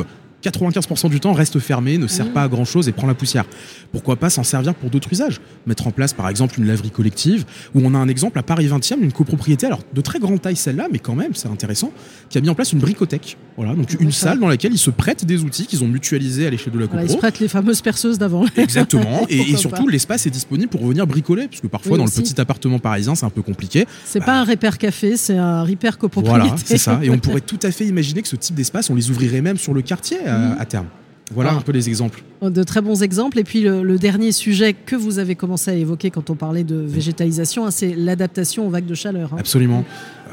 95% 0.43 1.09
du 1.09 1.19
temps 1.19 1.33
reste 1.33 1.59
fermé, 1.59 1.97
ne 1.97 2.07
sert 2.07 2.25
mmh. 2.25 2.33
pas 2.33 2.43
à 2.43 2.47
grand 2.47 2.65
chose 2.65 2.87
et 2.89 2.91
prend 2.91 3.07
la 3.07 3.13
poussière. 3.13 3.45
Pourquoi 3.91 4.15
pas 4.17 4.29
s'en 4.29 4.43
servir 4.43 4.75
pour 4.75 4.89
d'autres 4.89 5.11
usages? 5.11 5.39
Mettre 5.65 5.87
en 5.87 5.91
place 5.91 6.13
par 6.13 6.27
exemple 6.29 6.59
une 6.59 6.65
laverie 6.65 6.91
collective, 6.91 7.45
où 7.73 7.81
on 7.83 7.93
a 7.95 7.97
un 7.97 8.07
exemple 8.07 8.37
à 8.39 8.43
Paris 8.43 8.67
20e, 8.67 9.01
une 9.01 9.11
copropriété, 9.11 9.65
alors 9.65 9.81
de 9.93 10.01
très 10.01 10.19
grande 10.19 10.41
taille 10.41 10.55
celle-là, 10.55 10.87
mais 10.91 10.99
quand 10.99 11.15
même 11.15 11.33
c'est 11.33 11.47
intéressant, 11.47 11.91
qui 12.29 12.37
a 12.37 12.41
mis 12.41 12.49
en 12.49 12.55
place 12.55 12.73
une 12.73 12.79
bricothèque. 12.79 13.37
Voilà, 13.55 13.73
donc 13.73 13.95
une 13.99 14.11
salle 14.11 14.39
dans 14.39 14.47
laquelle 14.47 14.73
ils 14.73 14.79
se 14.79 14.89
prêtent 14.89 15.25
des 15.25 15.43
outils 15.43 15.67
qu'ils 15.67 15.83
ont 15.83 15.87
mutualisés 15.87 16.47
à 16.47 16.49
l'échelle 16.49 16.73
de 16.73 16.79
la 16.79 16.87
copro. 16.87 17.05
ils 17.05 17.11
se 17.11 17.17
prêtent 17.17 17.39
les 17.39 17.47
fameuses 17.47 17.81
perceuses 17.81 18.17
d'avant. 18.17 18.45
Exactement, 18.57 19.25
et, 19.29 19.55
surtout 19.55 19.87
l'espace 19.87 20.25
est 20.25 20.31
disponible 20.31 20.69
pour 20.69 20.85
venir 20.85 21.07
bricoler, 21.07 21.47
puisque 21.47 21.67
parfois 21.67 21.97
dans 21.97 22.05
le 22.05 22.11
petit 22.11 22.39
appartement 22.41 22.79
parisien 22.79 23.15
c'est 23.15 23.25
un 23.25 23.29
peu 23.29 23.41
compliqué. 23.41 23.85
C'est 24.05 24.23
pas 24.23 24.39
un 24.39 24.43
repère 24.43 24.77
café, 24.77 25.17
c'est 25.17 25.37
un 25.37 25.63
repère 25.63 25.97
copropriété. 25.97 26.39
Voilà, 26.39 26.55
c'est 26.65 26.77
ça, 26.77 26.99
et 27.01 27.09
on 27.09 27.17
pourrait 27.23 27.41
tout 27.41 27.59
à 27.63 27.71
fait 27.71 27.85
imaginer 27.85 28.21
que 28.21 28.27
ce 28.27 28.35
type 28.35 28.55
d'espace, 28.55 28.89
on 28.89 28.95
les 28.95 29.09
ouvrirait 29.09 29.41
même 29.41 29.57
sur 29.57 29.73
le 29.73 29.81
quartier 29.81 30.17
à 30.33 30.63
mmh. 30.63 30.65
terme. 30.67 30.87
Voilà 31.31 31.51
ah. 31.53 31.57
un 31.57 31.61
peu 31.61 31.71
les 31.71 31.87
exemples. 31.89 32.23
De 32.41 32.63
très 32.63 32.81
bons 32.81 33.01
exemples. 33.03 33.39
Et 33.39 33.43
puis 33.43 33.61
le, 33.61 33.97
dernier 33.97 34.31
sujet 34.31 34.73
que 34.73 34.95
vous 34.95 35.19
avez 35.19 35.35
commencé 35.35 35.71
à 35.71 35.73
évoquer 35.73 36.11
quand 36.11 36.29
on 36.29 36.35
parlait 36.35 36.63
de 36.63 36.75
végétalisation, 36.75 37.65
hein, 37.65 37.71
c'est 37.71 37.95
l'adaptation 37.95 38.67
aux 38.67 38.69
vagues 38.69 38.85
de 38.85 38.95
chaleur. 38.95 39.33
Hein. 39.33 39.37
Absolument. 39.39 39.85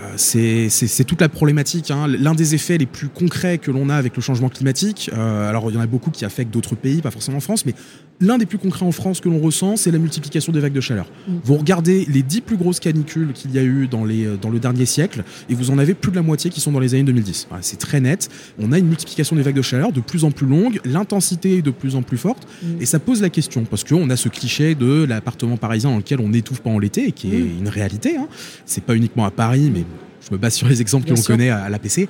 Euh, 0.02 0.14
c'est 0.16 1.04
toute 1.04 1.20
la 1.20 1.28
problématique. 1.28 1.90
Hein. 1.90 2.06
L'un 2.08 2.34
des 2.34 2.54
effets 2.54 2.78
les 2.78 2.86
plus 2.86 3.08
concrets 3.08 3.58
que 3.58 3.70
l'on 3.70 3.88
a 3.88 3.94
avec 3.94 4.16
le 4.16 4.22
changement 4.22 4.48
climatique, 4.48 5.10
euh, 5.12 5.48
alors 5.48 5.70
il 5.70 5.74
y 5.74 5.78
en 5.78 5.82
a 5.82 5.86
beaucoup 5.86 6.10
qui 6.10 6.24
affectent 6.24 6.52
d'autres 6.52 6.74
pays, 6.74 7.00
pas 7.02 7.10
forcément 7.10 7.38
en 7.38 7.42
France, 7.42 7.64
mais 7.66 7.74
l'un 8.20 8.38
des 8.38 8.46
plus 8.46 8.58
concrets 8.58 8.84
en 8.84 8.92
France 8.92 9.20
que 9.20 9.28
l'on 9.28 9.38
ressent, 9.38 9.76
c'est 9.76 9.90
la 9.90 9.98
multiplication 9.98 10.52
des 10.52 10.60
vagues 10.60 10.72
de 10.72 10.80
chaleur. 10.80 11.06
Mm. 11.26 11.32
Vous 11.44 11.56
regardez 11.56 12.06
les 12.08 12.22
dix 12.22 12.40
plus 12.40 12.56
grosses 12.56 12.80
canicules 12.80 13.32
qu'il 13.32 13.52
y 13.52 13.58
a 13.58 13.62
eu 13.62 13.86
dans, 13.86 14.04
les, 14.04 14.36
dans 14.40 14.50
le 14.50 14.58
dernier 14.58 14.86
siècle, 14.86 15.24
et 15.48 15.54
vous 15.54 15.70
en 15.70 15.78
avez 15.78 15.94
plus 15.94 16.10
de 16.10 16.16
la 16.16 16.22
moitié 16.22 16.50
qui 16.50 16.60
sont 16.60 16.72
dans 16.72 16.80
les 16.80 16.94
années 16.94 17.04
2010. 17.04 17.48
c'est 17.60 17.78
très 17.78 18.00
net. 18.00 18.28
On 18.58 18.72
a 18.72 18.78
une 18.78 18.86
multiplication 18.86 19.36
des 19.36 19.42
vagues 19.42 19.54
de 19.54 19.62
chaleur 19.62 19.92
de 19.92 20.00
plus 20.00 20.24
en 20.24 20.30
plus 20.30 20.46
longue, 20.46 20.80
l'intensité 20.84 21.58
est 21.58 21.62
de 21.62 21.70
plus 21.70 21.96
en 21.96 22.02
plus 22.02 22.18
forte, 22.18 22.46
mm. 22.62 22.82
et 22.82 22.86
ça 22.86 22.98
pose 22.98 23.22
la 23.22 23.30
question, 23.30 23.64
parce 23.64 23.84
qu'on 23.84 24.10
a 24.10 24.16
ce 24.16 24.28
cliché 24.28 24.74
de 24.74 25.04
l'appartement 25.04 25.56
parisien 25.56 25.90
dans 25.90 25.98
lequel 25.98 26.20
on 26.20 26.28
n'étouffe 26.28 26.60
pas 26.60 26.70
en 26.70 26.78
l'été, 26.78 27.12
qui 27.12 27.34
est 27.34 27.40
mm. 27.40 27.58
une 27.60 27.68
réalité. 27.68 28.16
Hein. 28.16 28.28
C'est 28.66 28.84
pas 28.84 28.94
uniquement 28.94 29.24
à 29.24 29.30
Paris, 29.30 29.70
mais 29.72 29.84
je 30.26 30.34
me 30.34 30.38
base 30.38 30.54
sur 30.54 30.68
les 30.68 30.80
exemples 30.80 31.08
que 31.08 31.14
l'on 31.14 31.22
connaît 31.22 31.50
à, 31.50 31.68
l'APC. 31.68 32.08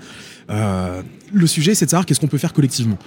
Euh, 0.51 1.03
le 1.33 1.47
sujet, 1.47 1.75
c'est 1.75 1.85
de 1.85 1.91
savoir 1.91 2.07
qu'est-ce 2.07 2.21
qu'on 2.21 2.27
peut 2.27 2.39
faire 2.39 2.53
collectivement. 2.53 2.99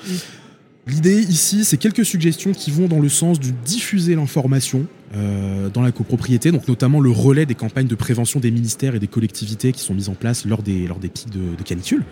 L'idée 0.85 1.21
ici, 1.21 1.63
c'est 1.63 1.77
quelques 1.77 2.03
suggestions 2.03 2.51
qui 2.51 2.69
vont 2.69 2.87
dans 2.87 2.99
le 2.99 3.07
sens 3.07 3.39
de 3.39 3.51
diffuser 3.63 4.15
l'information 4.15 4.85
euh, 5.15 5.69
dans 5.69 5.81
la 5.81 5.93
copropriété, 5.93 6.51
donc 6.51 6.67
notamment 6.67 6.99
le 6.99 7.09
relais 7.09 7.45
des 7.45 7.55
campagnes 7.55 7.87
de 7.87 7.95
prévention 7.95 8.41
des 8.41 8.51
ministères 8.51 8.93
et 8.93 8.99
des 8.99 9.07
collectivités 9.07 9.71
qui 9.71 9.79
sont 9.79 9.93
mises 9.93 10.09
en 10.09 10.13
place 10.13 10.45
lors 10.45 10.61
des, 10.61 10.85
lors 10.85 10.99
des 10.99 11.07
pics 11.07 11.29
de, 11.29 11.63
canicule, 11.63 12.03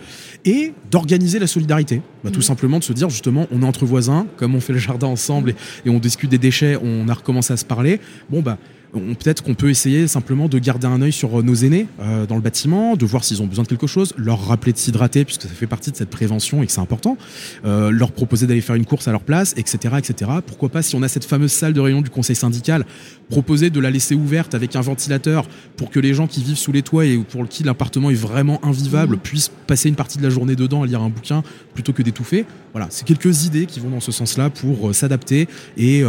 et 0.45 0.73
d'organiser 0.89 1.37
la 1.37 1.47
solidarité. 1.47 2.01
Bah, 2.23 2.31
tout 2.31 2.39
mmh. 2.39 2.43
simplement 2.43 2.79
de 2.79 2.85
se 2.85 2.93
dire 2.93 3.09
justement, 3.09 3.45
on 3.51 3.61
est 3.61 3.65
entre 3.65 3.85
voisins, 3.85 4.25
comme 4.37 4.55
on 4.55 4.61
fait 4.61 4.73
le 4.73 4.79
jardin 4.79 5.07
ensemble 5.07 5.49
et, 5.49 5.55
et 5.87 5.89
on 5.89 5.99
discute 5.99 6.29
des 6.29 6.37
déchets, 6.37 6.77
on 6.81 7.09
a 7.09 7.13
recommencé 7.13 7.51
à 7.51 7.57
se 7.57 7.65
parler. 7.65 7.99
Bon 8.29 8.41
bah 8.41 8.57
peut-être 8.91 9.43
qu'on 9.43 9.53
peut 9.53 9.69
essayer 9.69 10.07
simplement 10.07 10.47
de 10.49 10.59
garder 10.59 10.87
un 10.87 11.01
œil 11.01 11.11
sur 11.11 11.39
euh, 11.39 11.43
nos 11.43 11.55
aînés 11.55 11.87
euh, 12.01 12.25
dans 12.25 12.35
le 12.35 12.41
bâtiment, 12.41 12.95
de 12.95 13.05
voir 13.05 13.23
s'ils 13.23 13.41
ont 13.41 13.47
besoin 13.47 13.63
de 13.63 13.69
quelque 13.69 13.87
chose, 13.87 14.13
leur 14.17 14.45
rappeler 14.47 14.73
de 14.73 14.77
s'hydrater 14.77 15.23
puisque 15.23 15.43
ça 15.43 15.49
fait 15.49 15.67
partie 15.67 15.91
de 15.91 15.95
cette 15.95 16.09
prévention 16.09 16.61
et 16.61 16.65
que 16.65 16.71
c'est 16.71 16.81
important, 16.81 17.17
euh, 17.65 17.89
leur 17.91 18.11
proposer 18.11 18.47
d'aller 18.47 18.61
faire 18.61 18.75
une 18.75 18.85
course 18.85 19.07
à 19.07 19.11
leur 19.11 19.21
place, 19.21 19.53
etc., 19.57 19.95
etc. 19.97 20.31
Pourquoi 20.45 20.69
pas 20.69 20.81
si 20.81 20.95
on 20.95 21.03
a 21.03 21.07
cette 21.07 21.25
fameuse 21.25 21.51
salle 21.51 21.73
de 21.73 21.79
réunion 21.79 22.01
du 22.01 22.09
conseil 22.09 22.35
syndical, 22.35 22.85
proposer 23.29 23.69
de 23.69 23.79
la 23.79 23.91
laisser 23.91 24.15
ouverte 24.15 24.55
avec 24.55 24.75
un 24.75 24.81
ventilateur 24.81 25.47
pour 25.77 25.89
que 25.89 25.99
les 25.99 26.13
gens 26.13 26.27
qui 26.27 26.43
vivent 26.43 26.57
sous 26.57 26.71
les 26.71 26.81
toits 26.81 27.05
et 27.05 27.17
pour 27.17 27.47
qui 27.47 27.63
l'appartement 27.63 28.09
est 28.09 28.15
vraiment 28.15 28.63
invivable 28.65 29.15
mmh. 29.15 29.19
puissent 29.19 29.51
passer 29.67 29.89
une 29.89 29.95
partie 29.95 30.17
de 30.17 30.23
la 30.23 30.29
journée 30.29 30.55
dedans 30.55 30.83
à 30.83 30.85
lire 30.85 31.01
un 31.01 31.09
bouquin 31.09 31.43
plutôt 31.73 31.93
que 31.93 32.01
d'étouffer. 32.01 32.45
Voilà, 32.73 32.87
c'est 32.89 33.05
quelques 33.05 33.45
idées 33.45 33.65
qui 33.65 33.79
vont 33.79 33.89
dans 33.89 33.99
ce 33.99 34.11
sens-là 34.11 34.49
pour 34.49 34.93
s'adapter 34.95 35.47
et 35.77 36.03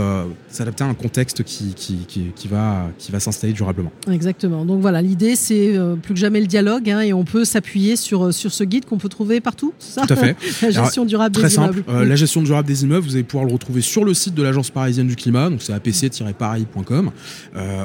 s'adapter 0.48 0.84
à 0.84 0.86
un 0.86 0.94
contexte 0.94 1.42
qui, 1.42 1.74
qui, 1.74 2.06
qui 2.06 2.48
va 2.48 2.71
qui 2.98 3.12
va 3.12 3.20
s'installer 3.20 3.52
durablement. 3.52 3.92
Exactement. 4.10 4.64
Donc 4.64 4.80
voilà, 4.80 5.02
l'idée 5.02 5.36
c'est 5.36 5.76
euh, 5.76 5.96
plus 5.96 6.14
que 6.14 6.20
jamais 6.20 6.40
le 6.40 6.46
dialogue 6.46 6.88
hein, 6.90 7.00
et 7.00 7.12
on 7.12 7.24
peut 7.24 7.44
s'appuyer 7.44 7.96
sur, 7.96 8.26
euh, 8.26 8.32
sur 8.32 8.52
ce 8.52 8.64
guide 8.64 8.84
qu'on 8.84 8.98
peut 8.98 9.08
trouver 9.08 9.40
partout. 9.40 9.72
Ça? 9.78 10.06
Tout 10.06 10.14
à 10.14 10.16
fait. 10.16 10.36
la 10.62 10.70
gestion 10.70 11.04
durable 11.04 11.34
très 11.34 11.44
des 11.44 11.50
simple, 11.50 11.78
immeubles. 11.86 12.02
Euh, 12.02 12.04
la 12.04 12.16
gestion 12.16 12.42
durable 12.42 12.68
des 12.68 12.84
immeubles, 12.84 13.06
vous 13.06 13.14
allez 13.14 13.24
pouvoir 13.24 13.46
le 13.46 13.52
retrouver 13.52 13.80
sur 13.80 14.04
le 14.04 14.14
site 14.14 14.34
de 14.34 14.42
l'Agence 14.42 14.70
parisienne 14.70 15.06
du 15.06 15.16
climat, 15.16 15.50
donc 15.50 15.62
c'est 15.62 15.72
apc-paris.com. 15.72 17.10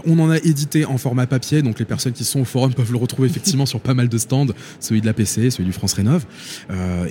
on 0.05 0.19
en 0.19 0.29
a 0.29 0.37
édité 0.37 0.85
en 0.85 0.97
format 0.97 1.27
papier, 1.27 1.61
donc 1.61 1.79
les 1.79 1.85
personnes 1.85 2.13
qui 2.13 2.23
sont 2.23 2.41
au 2.41 2.45
forum 2.45 2.73
peuvent 2.75 2.91
le 2.91 2.97
retrouver 2.97 3.27
effectivement 3.27 3.65
sur 3.65 3.79
pas 3.79 3.93
mal 3.93 4.09
de 4.09 4.17
stands, 4.17 4.47
celui 4.79 5.01
de 5.01 5.05
l'APC, 5.05 5.51
celui 5.51 5.65
du 5.65 5.73
France 5.73 5.93
Rénov. 5.93 6.25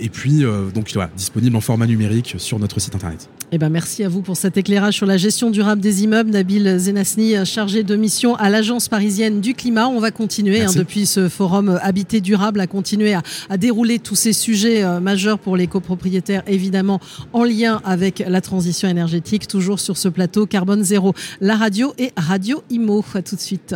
et 0.01 0.09
puis 0.09 0.45
donc 0.75 0.91
voilà, 0.93 1.11
disponible 1.17 1.57
en 1.57 1.61
format 1.61 1.87
numérique 1.87 2.37
sur 2.39 2.59
notre 2.59 2.81
site 2.81 2.95
internet. 2.95 3.29
Eh 3.53 3.59
ben 3.59 3.69
merci 3.69 4.03
à 4.05 4.09
vous 4.09 4.23
pour 4.23 4.37
cet 4.37 4.57
éclairage 4.57 4.95
sur 4.95 5.07
la 5.07 5.17
gestion 5.17 5.51
durable 5.51 5.81
des 5.81 6.03
immeubles, 6.03 6.31
Nabil 6.31 6.79
Zenasni, 6.79 7.35
chargé 7.45 7.66
chargé 7.67 7.83
de 7.83 7.97
mission 7.97 8.37
à 8.37 8.49
l'Agence 8.49 8.89
parisienne 8.89 9.41
du 9.41 9.53
climat. 9.53 9.89
On 9.89 9.99
va 9.99 10.13
continuer 10.13 10.63
hein, 10.63 10.71
depuis 10.73 11.05
ce 11.05 11.29
forum 11.29 11.81
Habité 11.83 12.21
durable 12.21 12.61
à 12.61 12.69
continuer 12.69 13.13
à, 13.13 13.25
à 13.51 13.57
dérouler 13.57 13.99
tous 13.99 14.15
ces 14.15 14.33
sujets 14.33 14.85
euh, 14.85 15.01
majeurs 15.01 15.41
pour 15.41 15.57
les 15.57 15.67
copropriétaires, 15.67 16.45
évidemment 16.47 17.01
en 17.33 17.43
lien 17.43 17.81
avec 17.85 18.23
la 18.25 18.41
transition 18.41 18.89
énergétique, 18.89 19.49
toujours 19.49 19.81
sur 19.81 19.97
ce 19.97 20.09
plateau 20.09 20.47
Carbone 20.47 20.85
Zéro, 20.85 21.13
la 21.41 21.57
radio 21.57 21.93
et 21.99 22.13
Radio 22.17 22.63
Imo. 22.71 23.05
À 23.15 23.23
tout 23.23 23.35
de 23.35 23.41
suite. 23.41 23.75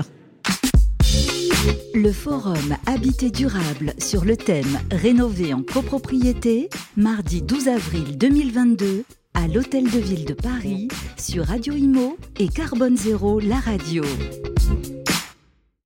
Le 1.93 2.13
forum 2.13 2.77
Habité 2.87 3.31
durable 3.31 3.95
sur 3.99 4.25
le 4.25 4.37
thème 4.37 4.79
Rénover 4.93 5.53
en 5.53 5.63
copropriété, 5.63 6.69
mardi 6.97 7.43
12 7.43 7.67
avril 7.67 8.17
2022 8.17 9.05
à 9.35 9.47
l'Hôtel 9.49 9.85
de 9.85 9.99
Ville 9.99 10.25
de 10.25 10.35
Paris 10.35 10.89
sur 11.17 11.47
Radio 11.47 11.75
Imo 11.75 12.17
et 12.39 12.49
Carbone 12.49 12.97
Zéro, 12.97 13.41
la 13.41 13.59
radio. 13.61 14.05